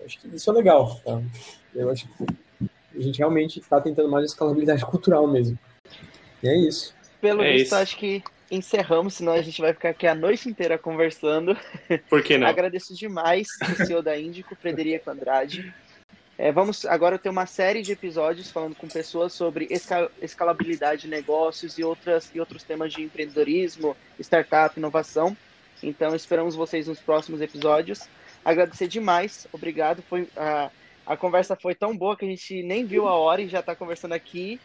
[0.05, 1.01] acho que isso é legal.
[1.05, 1.23] Tá?
[1.73, 2.27] Eu acho que
[2.95, 5.59] a gente realmente está tentando mais escalabilidade cultural mesmo.
[6.43, 6.95] E é isso.
[7.21, 7.77] Pelo é visto, isso.
[7.77, 11.57] acho que encerramos, senão a gente vai ficar aqui a noite inteira conversando.
[12.09, 12.47] Por que não?
[12.49, 15.73] Agradeço demais o CEO da Índico, Frederico Andrade.
[16.37, 19.69] É, vamos agora ter uma série de episódios falando com pessoas sobre
[20.23, 25.37] escalabilidade de negócios e, outras, e outros temas de empreendedorismo, startup, inovação.
[25.83, 28.09] Então esperamos vocês nos próximos episódios.
[28.43, 30.03] Agradecer demais, obrigado.
[30.09, 30.71] Foi, a,
[31.11, 33.75] a conversa foi tão boa que a gente nem viu a hora e já está
[33.75, 34.61] conversando aqui.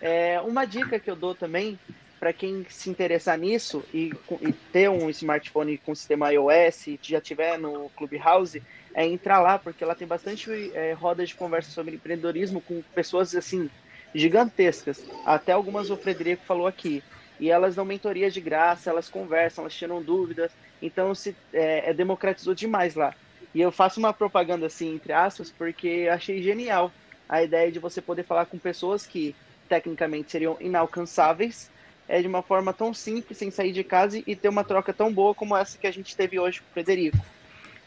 [0.00, 1.78] É, uma dica que eu dou também
[2.18, 4.10] para quem se interessar nisso e,
[4.40, 8.62] e, ter um smartphone com sistema iOS, já tiver no Clubhouse,
[8.94, 13.34] é entrar lá, porque lá tem bastante é, rodas de conversa sobre empreendedorismo com pessoas
[13.34, 13.68] assim
[14.14, 15.04] gigantescas.
[15.26, 17.02] Até algumas o Frederico falou aqui.
[17.38, 20.50] E elas dão mentoria de graça, elas conversam, elas tiram dúvidas.
[20.80, 23.14] Então se é, é democratizou demais lá.
[23.54, 26.92] E eu faço uma propaganda assim, entre aspas, porque achei genial
[27.28, 29.34] a ideia de você poder falar com pessoas que
[29.68, 31.70] tecnicamente seriam inalcançáveis,
[32.06, 35.12] é de uma forma tão simples, sem sair de casa e ter uma troca tão
[35.12, 37.24] boa como essa que a gente teve hoje com o Frederico.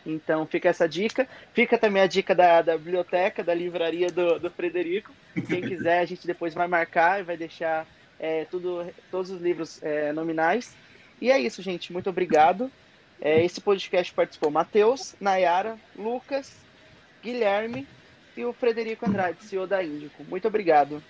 [0.05, 1.27] Então fica essa dica.
[1.53, 5.11] Fica também a dica da, da biblioteca, da livraria do, do Frederico.
[5.47, 7.85] Quem quiser, a gente depois vai marcar e vai deixar
[8.19, 10.73] é, tudo, todos os livros é, nominais.
[11.21, 11.91] E é isso, gente.
[11.91, 12.71] Muito obrigado.
[13.19, 16.55] É, esse podcast participou Matheus, Nayara, Lucas,
[17.23, 17.87] Guilherme
[18.35, 20.23] e o Frederico Andrade, CEO da Índico.
[20.23, 21.01] Muito obrigado.